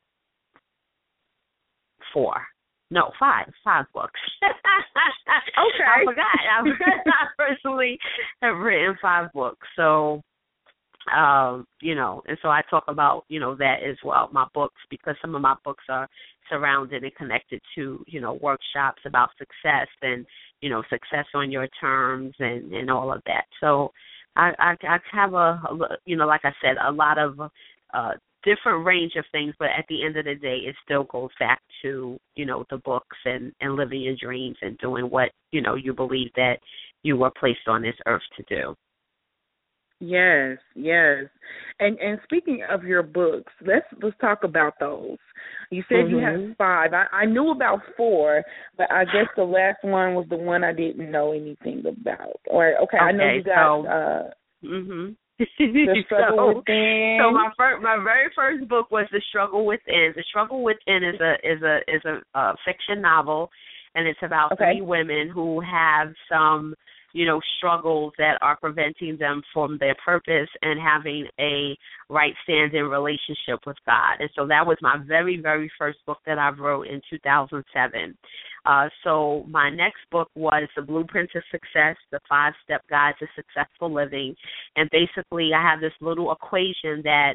four 2.14 2.34
no, 2.90 3.12
five, 3.20 3.48
five 3.64 3.86
books. 3.94 4.20
okay. 4.44 5.84
I 5.84 6.06
forgot. 6.06 6.26
I 6.26 6.62
forgot. 6.62 7.04
I 7.06 7.28
personally 7.38 8.00
have 8.42 8.58
written 8.58 8.98
five 9.02 9.28
books. 9.34 9.68
So, 9.76 10.22
um, 11.16 11.66
you 11.82 11.96
know, 11.96 12.22
and 12.28 12.38
so 12.42 12.50
I 12.50 12.62
talk 12.70 12.86
about, 12.88 13.26
you 13.30 13.40
know, 13.40 13.56
that 13.56 13.78
as 13.88 13.98
well, 14.04 14.30
my 14.32 14.46
books, 14.54 14.82
because 14.90 15.16
some 15.22 15.36
of 15.36 15.42
my 15.42 15.56
books 15.64 15.84
are 15.90 16.08
surrounded 16.50 17.04
and 17.04 17.16
connected 17.16 17.62
to, 17.76 18.04
you 18.08 18.22
know, 18.22 18.34
workshops 18.42 19.02
about 19.06 19.30
success 19.38 19.88
and, 20.02 20.26
you 20.62 20.70
know, 20.70 20.84
success 20.90 21.26
on 21.34 21.52
your 21.52 21.68
terms 21.80 22.34
and, 22.40 22.74
and 22.74 22.90
all 22.90 23.12
of 23.12 23.22
that. 23.26 23.46
So 23.60 23.92
I, 24.36 24.52
I, 24.60 24.76
I 24.88 24.98
have 25.12 25.34
a, 25.34 25.38
a, 25.38 25.98
you 26.06 26.16
know, 26.16 26.28
like 26.28 26.42
I 26.44 26.52
said, 26.62 26.78
a 26.86 26.92
lot 26.92 27.18
of 27.18 27.40
uh, 27.94 28.12
different 28.44 28.86
range 28.86 29.14
of 29.18 29.26
things, 29.32 29.54
but 29.60 29.70
at 29.78 29.86
the 29.90 30.06
end 30.06 30.18
of 30.18 30.26
the 30.26 30.36
day, 30.36 30.58
it 30.66 30.76
still 30.84 31.04
goes 31.06 31.30
back 31.40 31.62
to, 31.82 32.18
you 32.36 32.46
know, 32.46 32.66
the 32.70 32.78
books 32.78 33.18
and, 33.26 33.52
and 33.62 33.76
living 33.76 34.02
your 34.02 34.16
dreams 34.16 34.58
and 34.62 34.78
doing 34.78 35.06
what, 35.06 35.32
you 35.52 35.62
know, 35.62 35.76
you 35.76 35.94
believe 35.94 36.32
that 36.36 36.58
you 37.04 37.18
were 37.18 37.32
placed 37.40 37.68
on 37.68 37.82
this 37.82 37.96
earth 38.06 38.22
to 38.38 38.44
do. 38.44 38.76
Yes, 40.00 40.58
yes. 40.76 41.26
And 41.80 41.98
and 42.00 42.20
speaking 42.24 42.62
of 42.70 42.84
your 42.84 43.02
books, 43.02 43.52
let's 43.66 43.86
let's 44.02 44.18
talk 44.22 44.44
about 44.44 44.74
those. 44.80 45.18
You 45.72 45.84
said 45.90 46.06
mm-hmm. 46.06 46.16
you 46.16 46.48
have 46.48 46.58
five. 46.58 46.94
I, 46.94 47.06
I 47.16 47.26
knew 47.26 47.52
about 47.52 47.80
four, 47.96 48.44
but 48.78 48.92
I 48.92 49.06
guess 49.06 49.28
the 49.36 49.44
last 49.44 49.84
one 49.84 50.14
was 50.14 50.28
the 50.30 50.38
one 50.38 50.64
I 50.64 50.72
didn't 50.72 51.12
know 51.12 51.32
anything 51.32 51.80
about. 51.80 52.40
Or 52.48 52.76
okay, 52.84 52.84
okay 52.84 52.98
I 52.98 53.12
know 53.12 53.34
you 53.34 53.44
got 53.44 53.84
so, 53.84 53.88
uh 53.88 54.30
mhm. 54.64 55.16
the 55.40 56.04
struggle 56.06 56.38
so, 56.38 56.58
within. 56.58 57.20
So 57.20 57.32
my 57.32 57.50
first, 57.58 57.82
my 57.82 57.98
very 58.04 58.30
first 58.36 58.68
book 58.70 58.92
was 58.92 59.08
The 59.12 59.22
Struggle 59.30 59.66
Within. 59.66 60.14
The 60.16 60.24
Struggle 60.30 60.64
Within 60.64 61.04
is 61.04 61.20
a 61.20 61.34
is 61.44 61.62
a 61.64 61.78
is 61.88 62.02
a, 62.06 62.40
a 62.40 62.56
fiction 62.66 63.02
novel, 63.02 63.50
and 63.96 64.08
it's 64.08 64.20
about 64.22 64.52
okay. 64.54 64.74
three 64.74 64.82
women 64.82 65.30
who 65.34 65.60
have 65.62 66.14
some 66.32 66.76
you 67.18 67.26
know, 67.26 67.42
struggles 67.58 68.14
that 68.20 68.38
are 68.44 68.56
preventing 68.58 69.18
them 69.18 69.42
from 69.52 69.76
their 69.80 69.96
purpose 70.06 70.50
and 70.62 70.80
having 70.80 71.26
a 71.40 71.76
right 72.10 72.34
standing 72.44 72.84
relationship 72.84 73.66
with 73.66 73.76
God. 73.88 74.18
And 74.20 74.30
so 74.36 74.46
that 74.46 74.68
was 74.68 74.78
my 74.84 74.98
very, 75.08 75.42
very 75.42 75.72
first 75.80 75.98
book 76.06 76.20
that 76.28 76.38
I 76.38 76.52
wrote 76.52 76.86
in 76.86 77.02
2007. 77.10 78.16
Uh, 78.68 78.90
so 79.04 79.46
my 79.50 79.72
next 79.72 80.02
book 80.12 80.30
was 80.36 80.70
The 80.76 80.84
Blueprint 80.84 81.32
to 81.34 81.42
Success, 81.50 81.96
The 82.12 82.20
Five 82.30 82.54
Step 82.64 82.82
Guide 82.88 83.16
to 83.18 83.26
Successful 83.36 83.92
Living. 83.92 84.36
And 84.76 84.88
basically 84.92 85.50
I 85.56 85.72
have 85.72 85.82
this 85.82 85.94
little 86.00 86.32
equation 86.32 87.02
that 87.04 87.34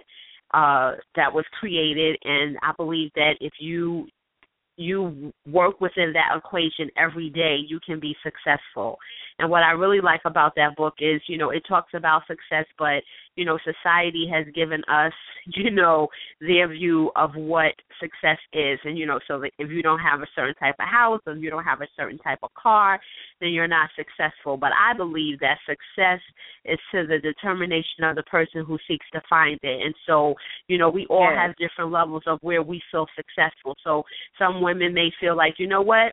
uh, 0.54 0.92
that 1.16 1.32
was 1.32 1.46
created 1.58 2.16
and 2.22 2.56
I 2.62 2.72
believe 2.76 3.10
that 3.16 3.32
if 3.40 3.54
you 3.58 4.06
you 4.76 5.32
work 5.50 5.80
within 5.80 6.12
that 6.14 6.36
equation 6.36 6.88
every 6.96 7.30
day, 7.30 7.58
you 7.66 7.78
can 7.84 8.00
be 8.00 8.16
successful. 8.22 8.98
And 9.42 9.50
what 9.50 9.64
I 9.64 9.72
really 9.72 10.00
like 10.00 10.20
about 10.24 10.52
that 10.54 10.76
book 10.76 10.94
is, 11.00 11.20
you 11.26 11.36
know, 11.36 11.50
it 11.50 11.64
talks 11.68 11.94
about 11.94 12.22
success, 12.28 12.64
but, 12.78 13.02
you 13.34 13.44
know, 13.44 13.58
society 13.64 14.30
has 14.32 14.46
given 14.54 14.82
us, 14.84 15.12
you 15.56 15.68
know, 15.72 16.06
their 16.40 16.68
view 16.68 17.10
of 17.16 17.34
what 17.34 17.72
success 18.00 18.38
is. 18.52 18.78
And, 18.84 18.96
you 18.96 19.04
know, 19.04 19.18
so 19.26 19.40
that 19.40 19.50
if 19.58 19.68
you 19.68 19.82
don't 19.82 19.98
have 19.98 20.20
a 20.20 20.28
certain 20.36 20.54
type 20.54 20.76
of 20.78 20.86
house, 20.86 21.20
or 21.26 21.34
you 21.34 21.50
don't 21.50 21.64
have 21.64 21.80
a 21.80 21.88
certain 21.96 22.18
type 22.18 22.38
of 22.44 22.54
car, 22.54 23.00
then 23.40 23.50
you're 23.50 23.66
not 23.66 23.90
successful. 23.96 24.56
But 24.56 24.70
I 24.80 24.96
believe 24.96 25.40
that 25.40 25.58
success 25.66 26.20
is 26.64 26.78
to 26.92 27.04
the 27.04 27.18
determination 27.18 28.04
of 28.04 28.14
the 28.14 28.22
person 28.22 28.64
who 28.64 28.78
seeks 28.86 29.06
to 29.12 29.20
find 29.28 29.58
it. 29.64 29.82
And 29.84 29.94
so, 30.06 30.34
you 30.68 30.78
know, 30.78 30.88
we 30.88 31.04
all 31.10 31.28
yes. 31.28 31.48
have 31.48 31.56
different 31.56 31.90
levels 31.90 32.22
of 32.28 32.38
where 32.42 32.62
we 32.62 32.80
feel 32.92 33.06
successful. 33.16 33.74
So 33.82 34.04
some 34.38 34.62
women 34.62 34.94
may 34.94 35.10
feel 35.20 35.36
like, 35.36 35.54
you 35.58 35.66
know 35.66 35.82
what, 35.82 36.12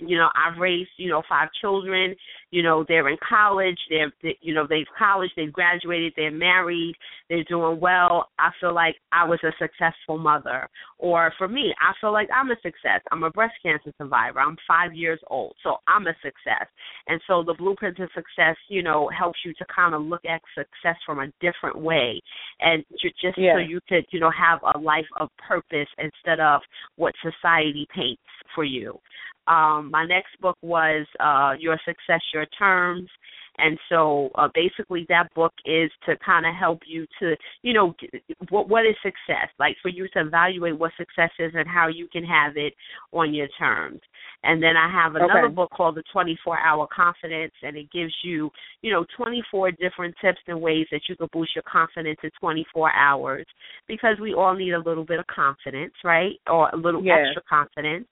you 0.00 0.16
know 0.16 0.28
i've 0.34 0.58
raised 0.58 0.90
you 0.96 1.08
know 1.08 1.22
five 1.28 1.48
children 1.60 2.14
you 2.50 2.62
know 2.62 2.84
they're 2.88 3.08
in 3.08 3.16
college 3.26 3.78
they're 3.90 4.12
they, 4.22 4.36
you 4.40 4.54
know 4.54 4.66
they've 4.68 4.86
college 4.98 5.30
they've 5.36 5.52
graduated 5.52 6.12
they're 6.16 6.30
married 6.30 6.94
they're 7.28 7.44
doing 7.44 7.80
well. 7.80 8.28
I 8.38 8.50
feel 8.60 8.74
like 8.74 8.96
i 9.10 9.24
was 9.24 9.38
a 9.42 9.52
successful 9.58 10.18
mother. 10.18 10.68
Or 10.98 11.32
for 11.38 11.48
me 11.48 11.74
i 11.80 11.92
feel 12.00 12.12
like 12.12 12.28
i'm 12.34 12.50
a 12.50 12.56
success. 12.56 13.00
I'm 13.10 13.22
a 13.22 13.30
breast 13.30 13.54
cancer 13.62 13.92
survivor. 13.98 14.40
I'm 14.40 14.56
five 14.66 14.94
years 14.94 15.20
old 15.28 15.54
so 15.62 15.76
i'm 15.88 16.06
a 16.06 16.14
success. 16.22 16.66
And 17.06 17.20
so 17.26 17.42
the 17.42 17.54
blueprint 17.54 17.96
to 17.98 18.08
success 18.14 18.56
you 18.68 18.82
know 18.82 19.10
helps 19.16 19.40
you 19.44 19.52
to 19.54 19.64
kind 19.74 19.94
of 19.94 20.02
look 20.02 20.24
at 20.24 20.40
success 20.54 20.96
from 21.04 21.20
a 21.20 21.32
different 21.40 21.78
way. 21.78 22.20
And 22.60 22.84
just 23.00 23.36
yeah. 23.36 23.54
so 23.54 23.58
you 23.58 23.80
could 23.88 24.06
you 24.10 24.20
know 24.20 24.30
have 24.30 24.60
a 24.74 24.78
life 24.78 25.06
of 25.18 25.28
purpose 25.46 25.88
instead 25.98 26.40
of 26.40 26.60
what 26.96 27.14
society 27.22 27.86
paints 27.94 28.22
for 28.54 28.64
you 28.64 28.98
um, 29.46 29.90
my 29.90 30.04
next 30.06 30.40
book 30.40 30.56
was 30.62 31.06
uh, 31.20 31.52
Your 31.58 31.78
Success, 31.84 32.20
Your 32.32 32.46
Terms. 32.58 33.08
And 33.58 33.78
so 33.88 34.30
uh, 34.34 34.48
basically, 34.54 35.04
that 35.08 35.32
book 35.34 35.52
is 35.66 35.90
to 36.06 36.16
kind 36.24 36.46
of 36.46 36.54
help 36.54 36.80
you 36.86 37.06
to, 37.20 37.36
you 37.62 37.74
know, 37.74 37.94
what 38.48 38.68
what 38.68 38.86
is 38.86 38.94
success? 39.02 39.48
Like 39.58 39.76
for 39.82 39.90
you 39.90 40.08
to 40.14 40.20
evaluate 40.20 40.78
what 40.78 40.92
success 40.96 41.30
is 41.38 41.52
and 41.54 41.68
how 41.68 41.88
you 41.88 42.08
can 42.10 42.24
have 42.24 42.56
it 42.56 42.72
on 43.12 43.34
your 43.34 43.48
terms. 43.58 44.00
And 44.42 44.62
then 44.62 44.76
I 44.76 44.90
have 44.90 45.14
another 45.14 45.46
okay. 45.46 45.54
book 45.54 45.70
called 45.70 45.96
The 45.96 46.02
24 46.12 46.58
Hour 46.58 46.88
Confidence, 46.94 47.52
and 47.62 47.76
it 47.76 47.92
gives 47.92 48.12
you, 48.24 48.50
you 48.80 48.90
know, 48.90 49.04
24 49.16 49.72
different 49.72 50.14
tips 50.20 50.40
and 50.48 50.60
ways 50.60 50.86
that 50.90 51.02
you 51.08 51.14
can 51.14 51.28
boost 51.32 51.54
your 51.54 51.62
confidence 51.70 52.18
in 52.22 52.30
24 52.40 52.92
hours 52.92 53.46
because 53.86 54.16
we 54.20 54.34
all 54.34 54.54
need 54.54 54.72
a 54.72 54.80
little 54.80 55.04
bit 55.04 55.20
of 55.20 55.26
confidence, 55.26 55.92
right? 56.02 56.32
Or 56.48 56.70
a 56.70 56.76
little 56.76 57.04
yes. 57.04 57.18
extra 57.26 57.42
confidence. 57.48 58.06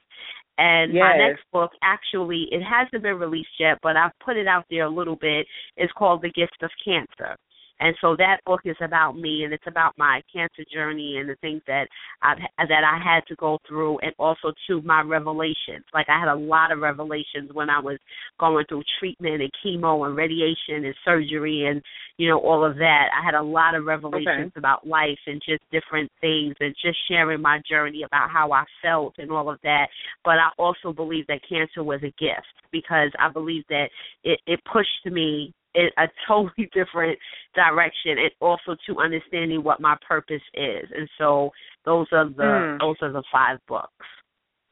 And 0.60 0.92
yes. 0.92 1.00
my 1.00 1.16
next 1.16 1.42
book, 1.54 1.70
actually, 1.82 2.46
it 2.50 2.60
hasn't 2.60 3.02
been 3.02 3.18
released 3.18 3.48
yet, 3.58 3.78
but 3.82 3.96
I've 3.96 4.12
put 4.22 4.36
it 4.36 4.46
out 4.46 4.66
there 4.68 4.84
a 4.84 4.90
little 4.90 5.16
bit. 5.16 5.46
It's 5.78 5.92
called 5.96 6.20
The 6.20 6.30
Gift 6.32 6.58
of 6.62 6.70
Cancer. 6.84 7.34
And 7.80 7.96
so 8.00 8.14
that 8.16 8.40
book 8.44 8.60
is 8.66 8.76
about 8.82 9.16
me, 9.16 9.44
and 9.44 9.52
it's 9.54 9.66
about 9.66 9.94
my 9.96 10.22
cancer 10.32 10.64
journey 10.72 11.16
and 11.18 11.28
the 11.28 11.36
things 11.36 11.62
that 11.66 11.88
I've 12.22 12.36
that 12.58 12.84
I 12.84 13.02
had 13.02 13.26
to 13.28 13.34
go 13.36 13.58
through, 13.66 13.98
and 14.00 14.12
also 14.18 14.52
to 14.68 14.82
my 14.82 15.00
revelations. 15.00 15.84
Like 15.94 16.08
I 16.08 16.20
had 16.20 16.28
a 16.28 16.34
lot 16.34 16.72
of 16.72 16.80
revelations 16.80 17.50
when 17.52 17.70
I 17.70 17.80
was 17.80 17.98
going 18.38 18.66
through 18.68 18.82
treatment 18.98 19.40
and 19.40 19.50
chemo 19.64 20.06
and 20.06 20.14
radiation 20.14 20.84
and 20.84 20.94
surgery, 21.04 21.66
and 21.66 21.82
you 22.18 22.28
know 22.28 22.38
all 22.38 22.64
of 22.64 22.76
that. 22.76 23.08
I 23.18 23.24
had 23.24 23.34
a 23.34 23.42
lot 23.42 23.74
of 23.74 23.86
revelations 23.86 24.52
okay. 24.52 24.58
about 24.58 24.86
life 24.86 25.18
and 25.26 25.40
just 25.48 25.62
different 25.72 26.10
things, 26.20 26.54
and 26.60 26.74
just 26.84 26.98
sharing 27.08 27.40
my 27.40 27.60
journey 27.68 28.02
about 28.02 28.30
how 28.30 28.52
I 28.52 28.64
felt 28.82 29.14
and 29.16 29.30
all 29.32 29.48
of 29.50 29.58
that. 29.62 29.86
But 30.22 30.34
I 30.34 30.50
also 30.58 30.92
believe 30.92 31.26
that 31.28 31.40
cancer 31.48 31.82
was 31.82 32.00
a 32.02 32.12
gift 32.18 32.46
because 32.72 33.10
I 33.18 33.30
believe 33.32 33.64
that 33.70 33.88
it, 34.22 34.38
it 34.46 34.60
pushed 34.70 35.06
me 35.06 35.54
in 35.74 35.88
a 35.98 36.06
totally 36.26 36.68
different 36.74 37.18
direction 37.54 38.18
and 38.18 38.30
also 38.40 38.76
to 38.86 38.98
understanding 38.98 39.62
what 39.62 39.80
my 39.80 39.96
purpose 40.06 40.42
is 40.54 40.88
and 40.96 41.08
so 41.18 41.50
those 41.84 42.06
are 42.12 42.28
the 42.28 42.42
mm. 42.42 42.78
those 42.78 42.96
are 43.02 43.12
the 43.12 43.22
five 43.32 43.58
books 43.68 44.06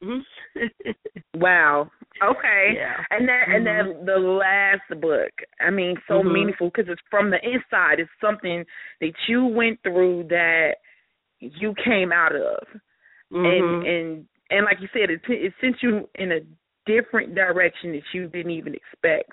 mm-hmm. 0.03 0.89
wow 1.35 1.89
okay 2.23 2.73
yeah. 2.75 3.03
and 3.11 3.27
then 3.27 3.39
and 3.47 3.65
mm-hmm. 3.65 3.97
then 3.97 4.05
the 4.05 4.19
last 4.19 5.01
book 5.01 5.31
i 5.61 5.69
mean 5.69 5.95
so 6.07 6.15
mm-hmm. 6.15 6.33
meaningful 6.33 6.69
because 6.73 6.89
it's 6.89 7.01
from 7.09 7.29
the 7.29 7.39
inside 7.43 7.99
it's 7.99 8.09
something 8.21 8.63
that 9.01 9.13
you 9.27 9.45
went 9.45 9.79
through 9.83 10.23
that 10.29 10.75
you 11.39 11.73
came 11.83 12.11
out 12.11 12.35
of 12.35 12.63
and 12.71 12.79
Mm-hmm. 13.31 13.85
and 13.85 14.25
and 14.51 14.65
like 14.65 14.77
you 14.81 14.87
said 14.91 15.11
it, 15.11 15.21
it 15.27 15.53
sent 15.61 15.75
you 15.83 16.09
in 16.15 16.31
a 16.31 16.39
different 16.87 17.35
direction 17.35 17.91
that 17.91 18.01
you 18.15 18.27
didn't 18.27 18.51
even 18.51 18.73
expect 18.73 19.31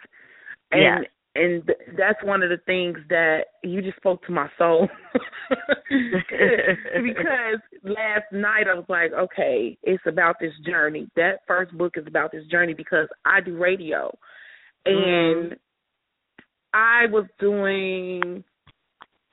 and 0.72 0.82
yeah 0.82 0.98
and 1.36 1.62
that's 1.96 2.22
one 2.24 2.42
of 2.42 2.50
the 2.50 2.58
things 2.66 2.98
that 3.08 3.46
you 3.62 3.82
just 3.82 3.96
spoke 3.96 4.24
to 4.26 4.32
my 4.32 4.48
soul 4.58 4.88
because 5.90 7.60
last 7.84 8.32
night 8.32 8.66
I 8.70 8.74
was 8.74 8.84
like, 8.88 9.12
okay, 9.12 9.76
it's 9.82 10.02
about 10.06 10.36
this 10.40 10.52
journey. 10.64 11.08
That 11.16 11.40
first 11.46 11.76
book 11.76 11.94
is 11.96 12.06
about 12.06 12.32
this 12.32 12.46
journey 12.46 12.74
because 12.74 13.08
I 13.24 13.40
do 13.40 13.56
radio, 13.56 14.16
and 14.84 15.52
mm-hmm. 15.52 15.54
I 16.74 17.06
was 17.06 17.26
doing. 17.38 18.44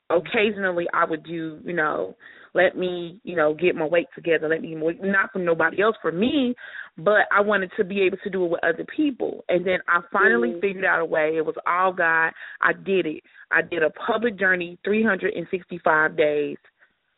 Occasionally, 0.09 0.85
I 0.93 1.05
would 1.05 1.23
do, 1.23 1.59
you 1.63 1.73
know, 1.73 2.15
let 2.53 2.77
me, 2.77 3.19
you 3.23 3.35
know, 3.35 3.53
get 3.53 3.75
my 3.75 3.85
weight 3.85 4.07
together. 4.13 4.47
Let 4.47 4.61
me, 4.61 4.75
not 4.75 5.31
from 5.31 5.43
nobody 5.43 5.81
else, 5.81 5.95
for 6.01 6.11
me, 6.11 6.55
but 6.97 7.21
I 7.31 7.41
wanted 7.41 7.71
to 7.77 7.83
be 7.83 8.01
able 8.01 8.17
to 8.23 8.29
do 8.29 8.45
it 8.45 8.51
with 8.51 8.63
other 8.63 8.85
people. 8.95 9.43
And 9.49 9.65
then 9.65 9.79
I 9.87 10.01
finally 10.11 10.49
mm-hmm. 10.49 10.59
figured 10.59 10.85
out 10.85 10.99
a 10.99 11.05
way. 11.05 11.33
It 11.37 11.45
was 11.45 11.55
all 11.65 11.93
God. 11.93 12.31
I 12.61 12.73
did 12.73 13.05
it. 13.05 13.23
I 13.51 13.61
did 13.61 13.83
a 13.83 13.89
public 13.89 14.37
journey, 14.37 14.77
365 14.83 16.17
days, 16.17 16.57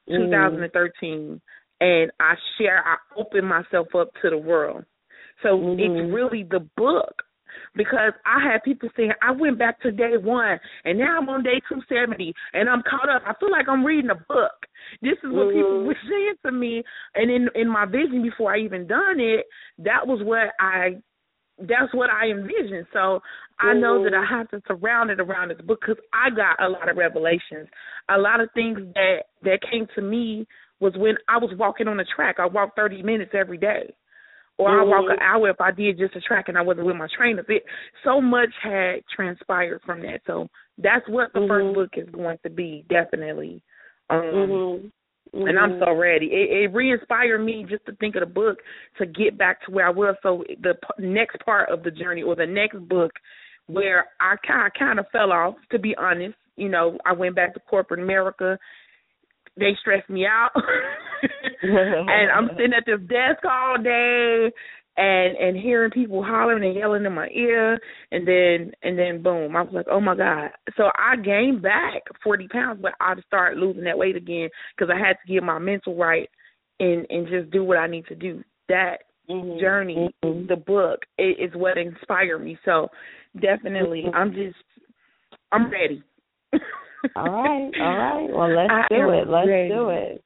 mm-hmm. 0.09 0.23
2013, 0.23 1.41
and 1.81 2.11
I 2.19 2.35
share. 2.57 2.83
I 2.85 2.95
open 3.19 3.45
myself 3.45 3.87
up 3.97 4.11
to 4.21 4.29
the 4.29 4.37
world. 4.37 4.85
So 5.43 5.49
mm-hmm. 5.49 5.79
it's 5.79 6.13
really 6.13 6.43
the 6.49 6.65
book 6.77 7.23
because 7.75 8.13
I 8.25 8.51
had 8.51 8.63
people 8.63 8.89
saying 8.95 9.11
I 9.21 9.31
went 9.31 9.59
back 9.59 9.81
to 9.81 9.91
day 9.91 10.17
one 10.21 10.59
and 10.83 10.99
now 10.99 11.17
I'm 11.17 11.29
on 11.29 11.43
day 11.43 11.61
two 11.69 11.81
seventy 11.89 12.33
and 12.53 12.69
I'm 12.69 12.83
caught 12.83 13.09
up. 13.09 13.23
I 13.25 13.33
feel 13.39 13.51
like 13.51 13.67
I'm 13.67 13.85
reading 13.85 14.09
a 14.09 14.15
book. 14.15 14.65
This 15.01 15.17
is 15.23 15.31
what 15.31 15.47
mm-hmm. 15.47 15.57
people 15.57 15.85
were 15.85 15.97
saying 16.09 16.35
to 16.45 16.51
me, 16.51 16.83
and 17.15 17.31
in 17.31 17.49
in 17.55 17.69
my 17.69 17.85
vision 17.85 18.21
before 18.21 18.53
I 18.53 18.59
even 18.59 18.87
done 18.87 19.19
it, 19.19 19.45
that 19.79 20.05
was 20.05 20.19
what 20.23 20.49
I. 20.59 21.01
That's 21.57 21.93
what 21.93 22.09
I 22.09 22.31
envisioned. 22.31 22.85
So 22.91 23.21
I 23.59 23.73
know 23.73 24.03
that 24.03 24.13
I 24.13 24.25
have 24.29 24.49
to 24.49 24.61
surround 24.67 25.09
it 25.09 25.21
around 25.21 25.51
this 25.51 25.61
book 25.61 25.79
because 25.79 25.95
I 26.11 26.29
got 26.29 26.61
a 26.61 26.67
lot 26.67 26.89
of 26.89 26.97
revelations. 26.97 27.69
A 28.09 28.17
lot 28.17 28.41
of 28.41 28.49
things 28.53 28.77
that 28.93 29.19
that 29.43 29.59
came 29.71 29.87
to 29.95 30.01
me 30.01 30.45
was 30.81 30.91
when 30.97 31.15
I 31.29 31.37
was 31.37 31.55
walking 31.57 31.87
on 31.87 31.95
the 31.95 32.05
track. 32.13 32.35
I 32.39 32.45
walk 32.45 32.75
30 32.75 33.03
minutes 33.03 33.31
every 33.33 33.57
day 33.57 33.93
or 34.57 34.69
mm-hmm. 34.69 34.93
I 34.93 34.97
walk 34.97 35.11
an 35.11 35.19
hour 35.21 35.49
if 35.49 35.59
I 35.59 35.71
did 35.71 35.97
just 35.97 36.15
a 36.15 36.21
track 36.21 36.45
and 36.47 36.57
I 36.57 36.61
wasn't 36.61 36.87
with 36.87 36.95
my 36.95 37.07
trainer. 37.15 37.43
It, 37.47 37.63
so 38.03 38.21
much 38.21 38.49
had 38.61 38.97
transpired 39.13 39.81
from 39.85 40.01
that. 40.01 40.21
So 40.25 40.47
that's 40.77 41.07
what 41.07 41.33
the 41.33 41.39
mm-hmm. 41.39 41.47
first 41.47 41.75
book 41.75 41.89
is 41.97 42.13
going 42.13 42.37
to 42.43 42.49
be, 42.49 42.85
definitely. 42.89 43.61
Um, 44.09 44.21
mm-hmm. 44.21 44.87
And 45.33 45.59
I'm 45.59 45.81
so 45.83 45.93
ready. 45.93 46.27
It, 46.27 46.63
it 46.63 46.73
re-inspired 46.73 47.39
me 47.43 47.65
just 47.69 47.85
to 47.87 47.95
think 47.95 48.15
of 48.15 48.21
the 48.21 48.25
book 48.25 48.59
to 48.99 49.05
get 49.05 49.37
back 49.37 49.65
to 49.65 49.71
where 49.71 49.87
I 49.87 49.91
was. 49.91 50.15
So 50.23 50.45
the 50.61 50.75
p- 50.75 51.05
next 51.05 51.37
part 51.43 51.69
of 51.69 51.83
the 51.83 51.91
journey 51.91 52.23
or 52.23 52.35
the 52.35 52.45
next 52.45 52.79
book 52.87 53.11
where 53.67 54.05
I 54.21 54.35
kind 54.47 54.71
kind 54.77 54.99
of 54.99 55.07
fell 55.11 55.33
off, 55.33 55.55
to 55.71 55.79
be 55.79 55.95
honest. 55.97 56.35
You 56.55 56.69
know, 56.69 56.97
I 57.05 57.11
went 57.11 57.35
back 57.35 57.53
to 57.55 57.59
corporate 57.59 57.99
America 57.99 58.57
they 59.57 59.71
stress 59.79 60.07
me 60.09 60.25
out 60.25 60.51
and 61.61 62.31
I'm 62.31 62.49
sitting 62.55 62.73
at 62.73 62.85
this 62.85 62.99
desk 63.07 63.43
all 63.43 63.81
day 63.81 64.51
and 64.97 65.37
and 65.37 65.57
hearing 65.57 65.91
people 65.91 66.23
hollering 66.23 66.63
and 66.63 66.75
yelling 66.75 67.05
in 67.05 67.13
my 67.13 67.27
ear 67.33 67.79
and 68.11 68.27
then 68.27 68.71
and 68.83 68.97
then 68.97 69.21
boom 69.21 69.55
I 69.55 69.61
was 69.61 69.73
like 69.73 69.87
oh 69.91 70.01
my 70.01 70.15
god 70.15 70.51
so 70.77 70.85
I 70.97 71.15
gained 71.17 71.61
back 71.61 72.03
40 72.23 72.47
pounds 72.47 72.79
but 72.81 72.93
I 72.99 73.13
started 73.27 73.59
losing 73.59 73.83
that 73.85 73.97
weight 73.97 74.15
again 74.15 74.49
because 74.75 74.93
I 74.93 74.97
had 74.97 75.17
to 75.25 75.33
get 75.33 75.43
my 75.43 75.59
mental 75.59 75.95
right 75.95 76.29
and 76.79 77.05
and 77.09 77.27
just 77.27 77.51
do 77.51 77.63
what 77.63 77.77
I 77.77 77.87
need 77.87 78.05
to 78.07 78.15
do 78.15 78.43
that 78.69 78.97
mm-hmm. 79.29 79.59
journey 79.59 80.09
mm-hmm. 80.23 80.47
the 80.47 80.55
book 80.55 80.99
is 81.17 81.51
what 81.55 81.77
inspired 81.77 82.39
me 82.39 82.57
so 82.63 82.89
definitely. 83.39 84.05
I'm 84.13 84.33
just, 84.33 84.55
I'm 85.51 85.71
ready. 85.71 86.03
all 87.15 87.25
right, 87.25 87.71
all 87.79 87.97
right. 87.97 88.29
Well, 88.33 88.55
let's 88.55 88.71
I 88.71 88.85
do 88.89 89.09
it. 89.09 89.29
Let's 89.29 89.47
ready. 89.47 89.69
do 89.69 89.89
it. 89.89 90.23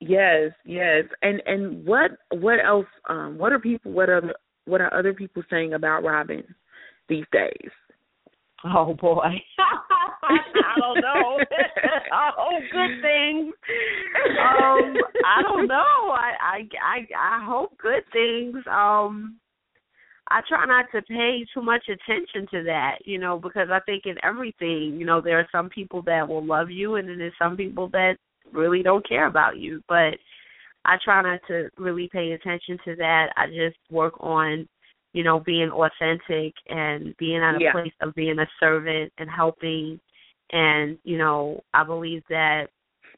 Yes, 0.00 0.52
yes. 0.64 1.04
And 1.22 1.42
and 1.46 1.84
what 1.84 2.12
what 2.30 2.58
else? 2.64 2.86
Um, 3.08 3.36
what 3.38 3.52
are 3.52 3.58
people? 3.58 3.92
What 3.92 4.08
other 4.08 4.34
what 4.64 4.80
are 4.80 4.92
other 4.94 5.12
people 5.12 5.42
saying 5.50 5.74
about 5.74 6.04
Robin 6.04 6.42
these 7.08 7.26
days? 7.32 7.70
Oh 8.64 8.94
boy, 8.94 9.18
I 9.58 10.74
don't 10.78 11.00
know. 11.00 11.38
oh, 12.38 12.58
good 12.72 13.02
things. 13.02 13.54
Um, 14.38 14.94
I 15.24 15.42
don't 15.42 15.66
know. 15.66 15.74
I, 15.74 16.32
I 16.40 16.68
I 16.82 17.06
I 17.16 17.44
hope 17.44 17.76
good 17.78 18.04
things. 18.12 18.56
Um, 18.70 19.39
I 20.30 20.40
try 20.48 20.64
not 20.64 20.86
to 20.92 21.02
pay 21.02 21.44
too 21.52 21.62
much 21.62 21.84
attention 21.88 22.46
to 22.52 22.62
that, 22.64 22.98
you 23.04 23.18
know, 23.18 23.38
because 23.38 23.68
I 23.70 23.80
think 23.80 24.06
in 24.06 24.16
everything, 24.22 24.96
you 24.98 25.04
know, 25.04 25.20
there 25.20 25.38
are 25.38 25.48
some 25.50 25.68
people 25.68 26.02
that 26.02 26.28
will 26.28 26.44
love 26.44 26.70
you, 26.70 26.96
and 26.96 27.08
then 27.08 27.18
there's 27.18 27.32
some 27.38 27.56
people 27.56 27.88
that 27.88 28.16
really 28.52 28.82
don't 28.82 29.08
care 29.08 29.26
about 29.26 29.58
you. 29.58 29.82
But 29.88 30.14
I 30.84 30.96
try 31.04 31.22
not 31.22 31.40
to 31.48 31.68
really 31.76 32.08
pay 32.12 32.32
attention 32.32 32.78
to 32.84 32.96
that. 32.96 33.32
I 33.36 33.46
just 33.48 33.76
work 33.90 34.14
on 34.20 34.68
you 35.12 35.24
know, 35.24 35.40
being 35.40 35.70
authentic 35.70 36.54
and 36.68 37.16
being 37.18 37.42
at 37.42 37.56
a 37.56 37.58
yeah. 37.60 37.72
place 37.72 37.92
of 38.00 38.14
being 38.14 38.38
a 38.38 38.46
servant 38.58 39.12
and 39.18 39.28
helping. 39.28 39.98
And, 40.52 40.98
you 41.04 41.18
know, 41.18 41.60
I 41.74 41.84
believe 41.84 42.22
that 42.28 42.66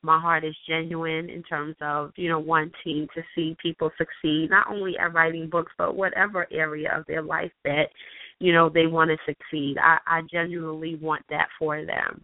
my 0.02 0.20
heart 0.20 0.44
is 0.44 0.54
genuine 0.68 1.30
in 1.30 1.42
terms 1.42 1.76
of, 1.80 2.12
you 2.16 2.28
know, 2.28 2.38
wanting 2.38 3.06
to 3.14 3.22
see 3.34 3.56
people 3.62 3.90
succeed, 3.96 4.48
not 4.50 4.66
only 4.70 4.96
at 4.98 5.14
writing 5.14 5.48
books, 5.48 5.72
but 5.78 5.96
whatever 5.96 6.46
area 6.52 6.92
of 6.96 7.04
their 7.06 7.22
life 7.22 7.52
that, 7.64 7.86
you 8.38 8.52
know, 8.52 8.68
they 8.68 8.86
want 8.86 9.10
to 9.10 9.16
succeed. 9.26 9.76
I, 9.78 9.98
I 10.06 10.22
genuinely 10.30 10.96
want 10.96 11.22
that 11.30 11.48
for 11.58 11.84
them. 11.84 12.22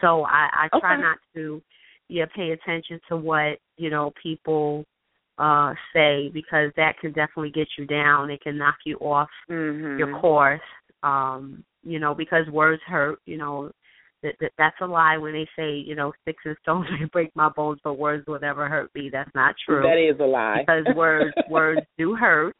So 0.00 0.24
I, 0.24 0.66
I 0.72 0.78
try 0.78 0.94
okay. 0.94 1.02
not 1.02 1.18
to 1.34 1.62
yeah, 2.08 2.26
pay 2.36 2.50
attention 2.50 3.00
to 3.08 3.16
what, 3.16 3.58
you 3.76 3.90
know, 3.90 4.12
people 4.22 4.84
uh 5.38 5.74
say 5.92 6.30
because 6.32 6.70
that 6.76 6.96
can 7.00 7.10
definitely 7.10 7.50
get 7.50 7.66
you 7.76 7.84
down 7.86 8.30
it 8.30 8.40
can 8.40 8.56
knock 8.56 8.76
you 8.86 8.96
off 8.98 9.28
mm-hmm. 9.50 9.98
your 9.98 10.20
course 10.20 10.60
um 11.02 11.64
you 11.82 11.98
know 11.98 12.14
because 12.14 12.46
words 12.52 12.80
hurt 12.86 13.18
you 13.26 13.36
know 13.36 13.68
that, 14.24 14.34
that 14.40 14.50
that's 14.58 14.76
a 14.80 14.86
lie 14.86 15.16
when 15.16 15.32
they 15.32 15.46
say 15.56 15.76
you 15.76 15.94
know 15.94 16.12
sticks 16.22 16.42
and 16.44 16.56
stones 16.62 16.88
may 16.98 17.06
break 17.06 17.30
my 17.36 17.48
bones 17.48 17.78
but 17.84 17.94
words 17.94 18.26
will 18.26 18.40
never 18.40 18.68
hurt 18.68 18.90
me. 18.94 19.10
That's 19.12 19.30
not 19.34 19.54
true. 19.64 19.82
That 19.82 19.98
is 19.98 20.18
a 20.20 20.24
lie. 20.24 20.64
Because 20.66 20.84
words 20.96 21.34
words 21.48 21.82
do 21.96 22.16
hurt. 22.16 22.56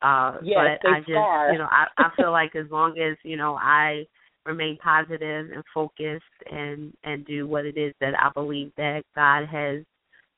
Uh 0.00 0.38
yes, 0.42 0.78
but 0.82 0.88
i 0.88 1.00
just 1.00 1.10
you 1.10 1.58
know 1.58 1.68
i 1.70 1.84
i 1.98 2.08
feel 2.16 2.32
like 2.32 2.56
as 2.56 2.64
long 2.70 2.98
as 2.98 3.18
you 3.22 3.36
know 3.36 3.56
i 3.56 4.06
remain 4.46 4.78
positive 4.82 5.50
and 5.52 5.62
focused 5.74 6.24
and 6.50 6.94
and 7.04 7.26
do 7.26 7.46
what 7.46 7.66
it 7.66 7.76
is 7.76 7.92
that 8.00 8.14
i 8.18 8.30
believe 8.32 8.72
that 8.78 9.02
god 9.14 9.46
has 9.46 9.84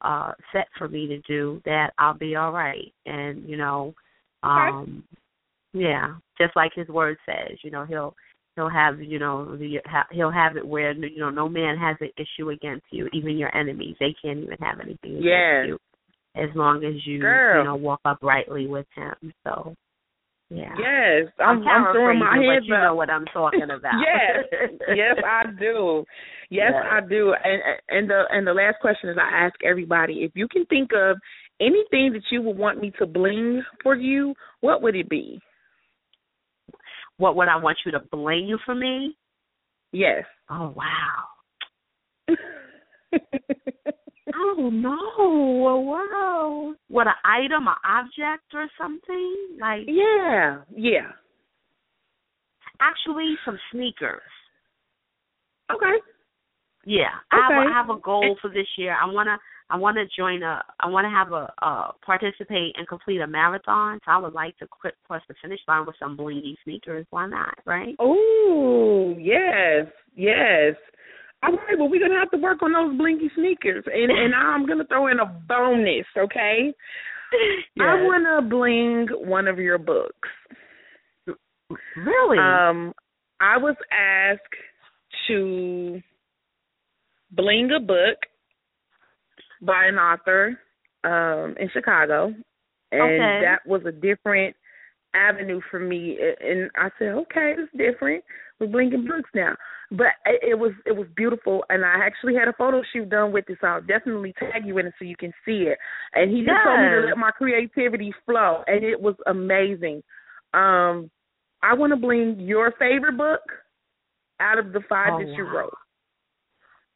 uh 0.01 0.33
set 0.53 0.67
for 0.77 0.89
me 0.89 1.07
to 1.07 1.21
do 1.21 1.63
that 1.65 1.93
I'll 1.99 2.19
be 2.19 2.35
all 2.35 2.53
right. 2.53 2.93
And 3.07 3.49
you 3.49 3.57
know 3.57 3.95
um 4.43 5.05
okay. 5.77 5.85
yeah 5.85 6.15
just 6.39 6.57
like 6.57 6.73
his 6.75 6.89
word 6.89 7.17
says 7.25 7.57
you 7.63 7.71
know 7.71 7.85
he'll 7.85 8.15
he'll 8.57 8.71
have 8.71 9.01
you 9.01 9.19
know 9.19 9.57
the, 9.57 9.79
he'll 10.11 10.31
have 10.31 10.57
it 10.57 10.67
where 10.67 10.93
you 10.93 11.19
know 11.19 11.31
no 11.31 11.49
man 11.49 11.77
has 11.77 11.97
an 12.01 12.11
issue 12.17 12.51
against 12.51 12.85
you 12.91 13.09
even 13.13 13.37
your 13.37 13.55
enemies 13.57 13.97
they 14.01 14.15
can't 14.23 14.39
even 14.39 14.59
have 14.61 14.81
anything 14.81 15.13
against 15.13 15.25
yes. 15.25 15.67
you 15.67 15.79
as 16.37 16.49
long 16.55 16.85
as 16.85 16.95
you 17.07 17.21
Girl. 17.21 17.59
you 17.59 17.65
know 17.65 17.77
walk 17.77 18.01
uprightly 18.05 18.67
with 18.67 18.87
him 18.95 19.33
so 19.45 19.75
yeah. 20.55 20.75
Yes, 20.79 21.33
I'm, 21.41 21.63
I'm, 21.63 21.87
I'm 21.87 21.95
throwing 21.95 22.19
my 22.19 22.37
hands 22.37 22.67
you 22.69 22.75
up. 22.75 22.83
know 22.83 22.95
what 22.95 23.09
I'm 23.09 23.25
talking 23.27 23.63
about. 23.75 23.95
yes, 24.05 24.45
yes, 24.95 25.17
I 25.25 25.45
do. 25.59 26.05
Yes, 26.51 26.73
yes, 26.75 26.85
I 26.91 27.01
do. 27.09 27.35
And 27.43 27.63
and 27.89 28.11
the 28.11 28.25
and 28.29 28.47
the 28.47 28.53
last 28.53 28.77
question 28.83 29.09
is 29.09 29.17
I 29.19 29.47
ask 29.47 29.55
everybody 29.65 30.25
if 30.25 30.33
you 30.35 30.47
can 30.49 30.67
think 30.67 30.91
of 30.95 31.17
anything 31.59 32.13
that 32.13 32.25
you 32.31 32.43
would 32.43 32.59
want 32.59 32.83
me 32.83 32.93
to 32.99 33.07
bling 33.07 33.63
for 33.83 33.97
you, 33.97 34.35
what 34.61 34.83
would 34.83 34.95
it 34.95 35.09
be? 35.09 35.41
What 37.19 37.37
would 37.37 37.49
I 37.49 37.57
want 37.57 37.79
you 37.85 37.93
to 37.93 38.01
bling 38.01 38.57
for 38.65 38.75
me? 38.75 39.17
Yes. 39.93 40.25
Oh 40.51 40.75
wow. 40.77 41.25
I 44.35 44.55
don't 44.57 44.81
know. 44.81 44.97
Wow. 45.19 46.75
What 46.89 47.07
an 47.07 47.15
item, 47.25 47.69
an 47.69 47.75
object, 47.85 48.55
or 48.55 48.69
something 48.81 49.37
like? 49.61 49.83
Yeah, 49.87 50.63
yeah. 50.75 51.13
Actually, 52.81 53.37
some 53.45 53.59
sneakers. 53.71 54.23
Okay. 55.73 56.01
Yeah, 56.85 57.15
okay. 57.33 57.41
I 57.43 57.49
have 57.49 57.53
a, 57.53 57.71
I 57.71 57.73
have 57.73 57.91
a 57.91 58.01
goal 58.01 58.37
for 58.41 58.49
this 58.49 58.67
year. 58.77 58.97
I 59.01 59.07
wanna 59.07 59.39
I 59.73 59.77
wanna 59.77 60.05
join 60.15 60.43
a 60.43 60.63
I 60.81 60.87
wanna 60.87 61.09
have 61.09 61.33
a 61.33 61.51
uh 61.63 61.93
participate 62.05 62.75
and 62.77 62.87
complete 62.87 63.23
a 63.23 63.27
marathon. 63.27 63.99
So 64.05 64.11
I 64.13 64.19
would 64.19 64.35
like 64.35 64.57
to 64.59 64.67
quit 64.67 64.95
cross 65.07 65.23
the 65.29 65.35
finish 65.41 65.61
line 65.67 65.87
with 65.87 65.97
some 65.99 66.15
blingy 66.15 66.57
sneakers. 66.63 67.07
Why 67.09 67.27
not? 67.27 67.55
Right? 67.65 67.97
Oh 67.99 69.17
yes, 69.19 69.87
yes. 70.15 70.75
All 71.43 71.55
right, 71.55 71.77
well, 71.77 71.89
we're 71.89 72.07
gonna 72.07 72.21
have 72.21 72.31
to 72.33 72.37
work 72.37 72.63
on 72.63 72.73
those 72.73 72.97
blinky 72.99 73.31
sneakers, 73.35 73.85
and 73.87 74.11
and 74.19 74.35
I'm 74.35 74.67
gonna 74.67 74.85
throw 74.85 75.09
in 75.09 75.21
a 75.21 75.27
bonus, 75.49 76.07
okay? 76.17 76.73
Yes. 77.75 77.87
I 77.89 78.05
wanna 78.05 78.47
bling 78.47 79.09
one 79.27 79.49
of 79.49 79.59
your 79.59 79.79
books. 79.79 80.29
Really? 81.97 82.39
Um, 82.39 82.93
I 83.41 83.57
was 83.57 83.75
asked 83.91 84.43
to 85.29 86.03
bling 87.31 87.71
a 87.75 87.81
book 87.81 88.19
by 89.63 89.87
an 89.87 89.97
author 89.97 90.59
um 91.05 91.57
in 91.59 91.69
Chicago, 91.73 92.27
and 92.93 93.03
okay. 93.03 93.41
that 93.43 93.67
was 93.67 93.83
a 93.87 93.93
different 93.93 94.55
avenue 95.15 95.61
for 95.71 95.79
me. 95.79 96.19
And 96.41 96.71
I 96.77 96.89
said, 96.99 97.09
okay, 97.09 97.55
it's 97.59 97.73
different. 97.77 98.25
We're 98.59 98.69
blinking 98.69 99.07
books 99.07 99.31
now 99.35 99.55
but 99.93 100.07
it 100.25 100.59
was 100.59 100.73
it 100.87 100.97
was 100.97 101.07
beautiful 101.15 101.65
and 101.69 101.85
I 101.85 102.05
actually 102.05 102.35
had 102.35 102.49
a 102.49 102.55
photo 102.55 102.83
shoot 102.93 103.11
done 103.11 103.31
with 103.31 103.45
it 103.49 103.59
so 103.61 103.67
I'll 103.67 103.81
definitely 103.83 104.35
tag 104.39 104.65
you 104.65 104.79
in 104.79 104.87
it 104.87 104.95
so 104.99 105.05
you 105.05 105.17
can 105.17 105.33
see 105.45 105.65
it. 105.69 105.79
And 106.15 106.31
he 106.31 106.39
just 106.39 106.49
yes. 106.49 106.65
told 106.65 106.81
me 106.81 106.89
to 106.89 107.07
let 107.09 107.19
my 107.19 107.31
creativity 107.31 108.13
flow 108.25 108.63
and 108.67 108.83
it 108.83 109.01
was 109.01 109.15
amazing. 109.27 110.03
Um 110.55 111.11
I 111.63 111.75
want 111.75 111.93
to 111.93 111.97
bling 111.97 112.41
your 112.41 112.73
favorite 112.79 113.19
book 113.19 113.41
out 114.41 114.59
of 114.59 114.73
the 114.73 114.81
five 114.89 115.13
oh, 115.13 115.19
that 115.19 115.29
you 115.29 115.45
wow. 115.45 115.53
wrote. 115.53 115.75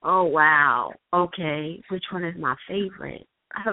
Oh 0.03 0.25
wow. 0.25 0.93
Okay. 1.13 1.83
Which 1.91 2.05
one 2.13 2.25
is 2.25 2.35
my 2.39 2.55
favorite? 2.69 3.27
I 3.57 3.65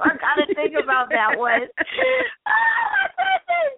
gotta 0.00 0.54
think 0.54 0.74
about 0.82 1.08
that 1.10 1.38
one. 1.38 1.68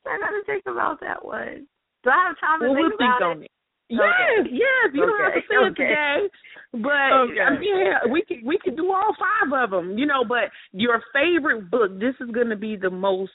I 0.06 0.18
gotta 0.18 0.42
think 0.46 0.64
about 0.66 1.00
that 1.00 1.24
one. 1.24 1.66
Do 2.02 2.10
I 2.10 2.28
have 2.28 2.40
time 2.40 2.60
to 2.60 2.68
well, 2.68 2.76
think 2.76 2.98
we'll 2.98 3.08
about 3.08 3.18
think 3.18 3.36
on 3.38 3.42
it. 3.44 3.50
Yes, 3.88 4.48
yes. 4.50 4.90
You 4.94 5.04
okay. 5.04 5.10
don't 5.10 5.24
have 5.24 5.34
to 5.34 5.40
say 5.48 5.56
okay. 5.56 5.68
it 5.68 5.76
today, 5.76 6.28
but 6.72 7.12
okay. 7.12 7.34
Yeah, 7.62 8.10
we 8.10 8.24
could 8.26 8.44
we 8.44 8.58
could 8.58 8.76
do 8.76 8.92
all 8.92 9.14
five 9.18 9.52
of 9.52 9.70
them, 9.70 9.98
you 9.98 10.06
know. 10.06 10.24
But 10.26 10.50
your 10.72 11.02
favorite 11.12 11.70
book, 11.70 11.98
this 12.00 12.14
is 12.20 12.30
going 12.30 12.48
to 12.48 12.56
be 12.56 12.76
the 12.76 12.90
most 12.90 13.32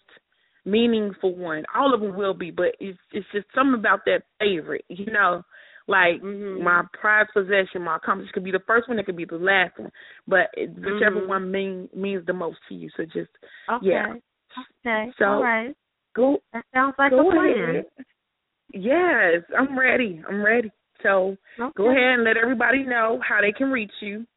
meaningful 0.65 1.35
one. 1.35 1.65
All 1.75 1.93
of 1.93 2.01
them 2.01 2.15
will 2.15 2.33
be, 2.33 2.51
but 2.51 2.75
it's 2.79 2.97
it's 3.11 3.27
just 3.31 3.45
something 3.55 3.79
about 3.79 4.01
that 4.05 4.23
favorite, 4.39 4.85
you 4.89 5.11
know. 5.11 5.43
Like 5.89 6.21
mm-hmm. 6.21 6.63
my 6.63 6.83
prized 6.93 7.31
possession, 7.33 7.81
my 7.81 7.95
accomplishment 7.95 8.33
could 8.33 8.43
be 8.43 8.51
the 8.51 8.61
first 8.67 8.87
one, 8.87 8.99
it 8.99 9.07
could 9.07 9.17
be 9.17 9.25
the 9.25 9.37
last 9.37 9.79
one, 9.79 9.89
but 10.27 10.51
it, 10.53 10.69
whichever 10.75 11.21
mm-hmm. 11.21 11.29
one 11.29 11.51
mean, 11.51 11.89
means 11.95 12.23
the 12.27 12.33
most 12.33 12.59
to 12.69 12.75
you. 12.75 12.91
So 12.95 13.05
just 13.05 13.31
okay. 13.67 13.87
yeah. 13.87 14.13
Okay. 14.85 15.11
So 15.17 15.25
all 15.25 15.41
right. 15.41 15.75
Go. 16.15 16.37
That 16.53 16.63
sounds 16.75 16.93
like 16.99 17.11
a 17.11 17.15
plan. 17.15 17.69
Ahead. 17.69 17.85
Yes, 18.71 19.41
I'm 19.57 19.75
ready. 19.77 20.21
I'm 20.29 20.45
ready. 20.45 20.71
So 21.01 21.35
okay. 21.59 21.73
go 21.75 21.89
ahead 21.89 22.13
and 22.13 22.23
let 22.23 22.37
everybody 22.37 22.83
know 22.83 23.19
how 23.27 23.41
they 23.41 23.51
can 23.51 23.71
reach 23.71 23.89
you. 23.99 24.27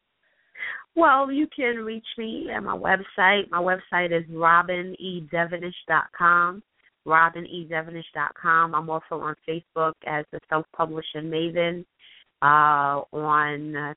Well, 0.95 1.31
you 1.31 1.45
can 1.55 1.77
reach 1.77 2.07
me 2.17 2.49
at 2.55 2.63
my 2.63 2.75
website. 2.75 3.51
My 3.51 3.59
website 3.59 4.11
is 4.11 4.25
robinedevonish.com. 4.31 6.63
robinedevonish.com. 7.07 8.75
I'm 8.75 8.89
also 8.89 9.15
on 9.21 9.35
Facebook 9.47 9.93
as 10.05 10.25
the 10.31 10.39
Self 10.49 10.65
Publishing 10.75 11.23
Maven, 11.23 11.85
uh, 12.41 13.01
on 13.15 13.75
uh, 13.75 13.93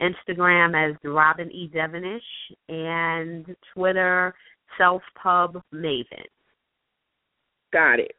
Instagram 0.00 0.90
as 0.90 0.96
Robin 1.04 1.50
E. 1.50 1.70
Devonish, 1.72 2.22
and 2.68 3.46
Twitter, 3.74 4.34
Self 4.76 5.02
Pub 5.20 5.60
Maven. 5.74 6.26
Got 7.72 8.00
it. 8.00 8.16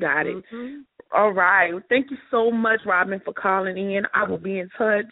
Got 0.00 0.26
it. 0.26 0.36
Mm-hmm. 0.36 0.80
All 1.12 1.32
right. 1.32 1.72
Well, 1.72 1.82
thank 1.88 2.10
you 2.10 2.16
so 2.30 2.50
much, 2.50 2.80
Robin, 2.86 3.20
for 3.24 3.32
calling 3.32 3.76
in. 3.76 4.02
I 4.14 4.24
will 4.24 4.38
be 4.38 4.58
in 4.58 4.68
touch. 4.76 5.06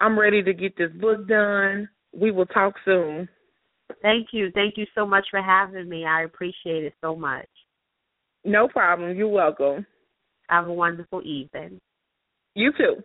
I'm 0.00 0.18
ready 0.18 0.42
to 0.42 0.52
get 0.52 0.76
this 0.76 0.90
book 1.00 1.26
done. 1.28 1.88
We 2.12 2.30
will 2.30 2.46
talk 2.46 2.74
soon. 2.84 3.28
Thank 4.02 4.28
you. 4.32 4.50
Thank 4.54 4.76
you 4.76 4.86
so 4.94 5.06
much 5.06 5.26
for 5.30 5.42
having 5.42 5.88
me. 5.88 6.04
I 6.04 6.22
appreciate 6.22 6.84
it 6.84 6.94
so 7.00 7.14
much. 7.14 7.48
No 8.44 8.68
problem. 8.68 9.16
You're 9.16 9.28
welcome. 9.28 9.86
Have 10.48 10.66
a 10.66 10.72
wonderful 10.72 11.22
evening. 11.22 11.78
You 12.54 12.72
too. 12.72 13.02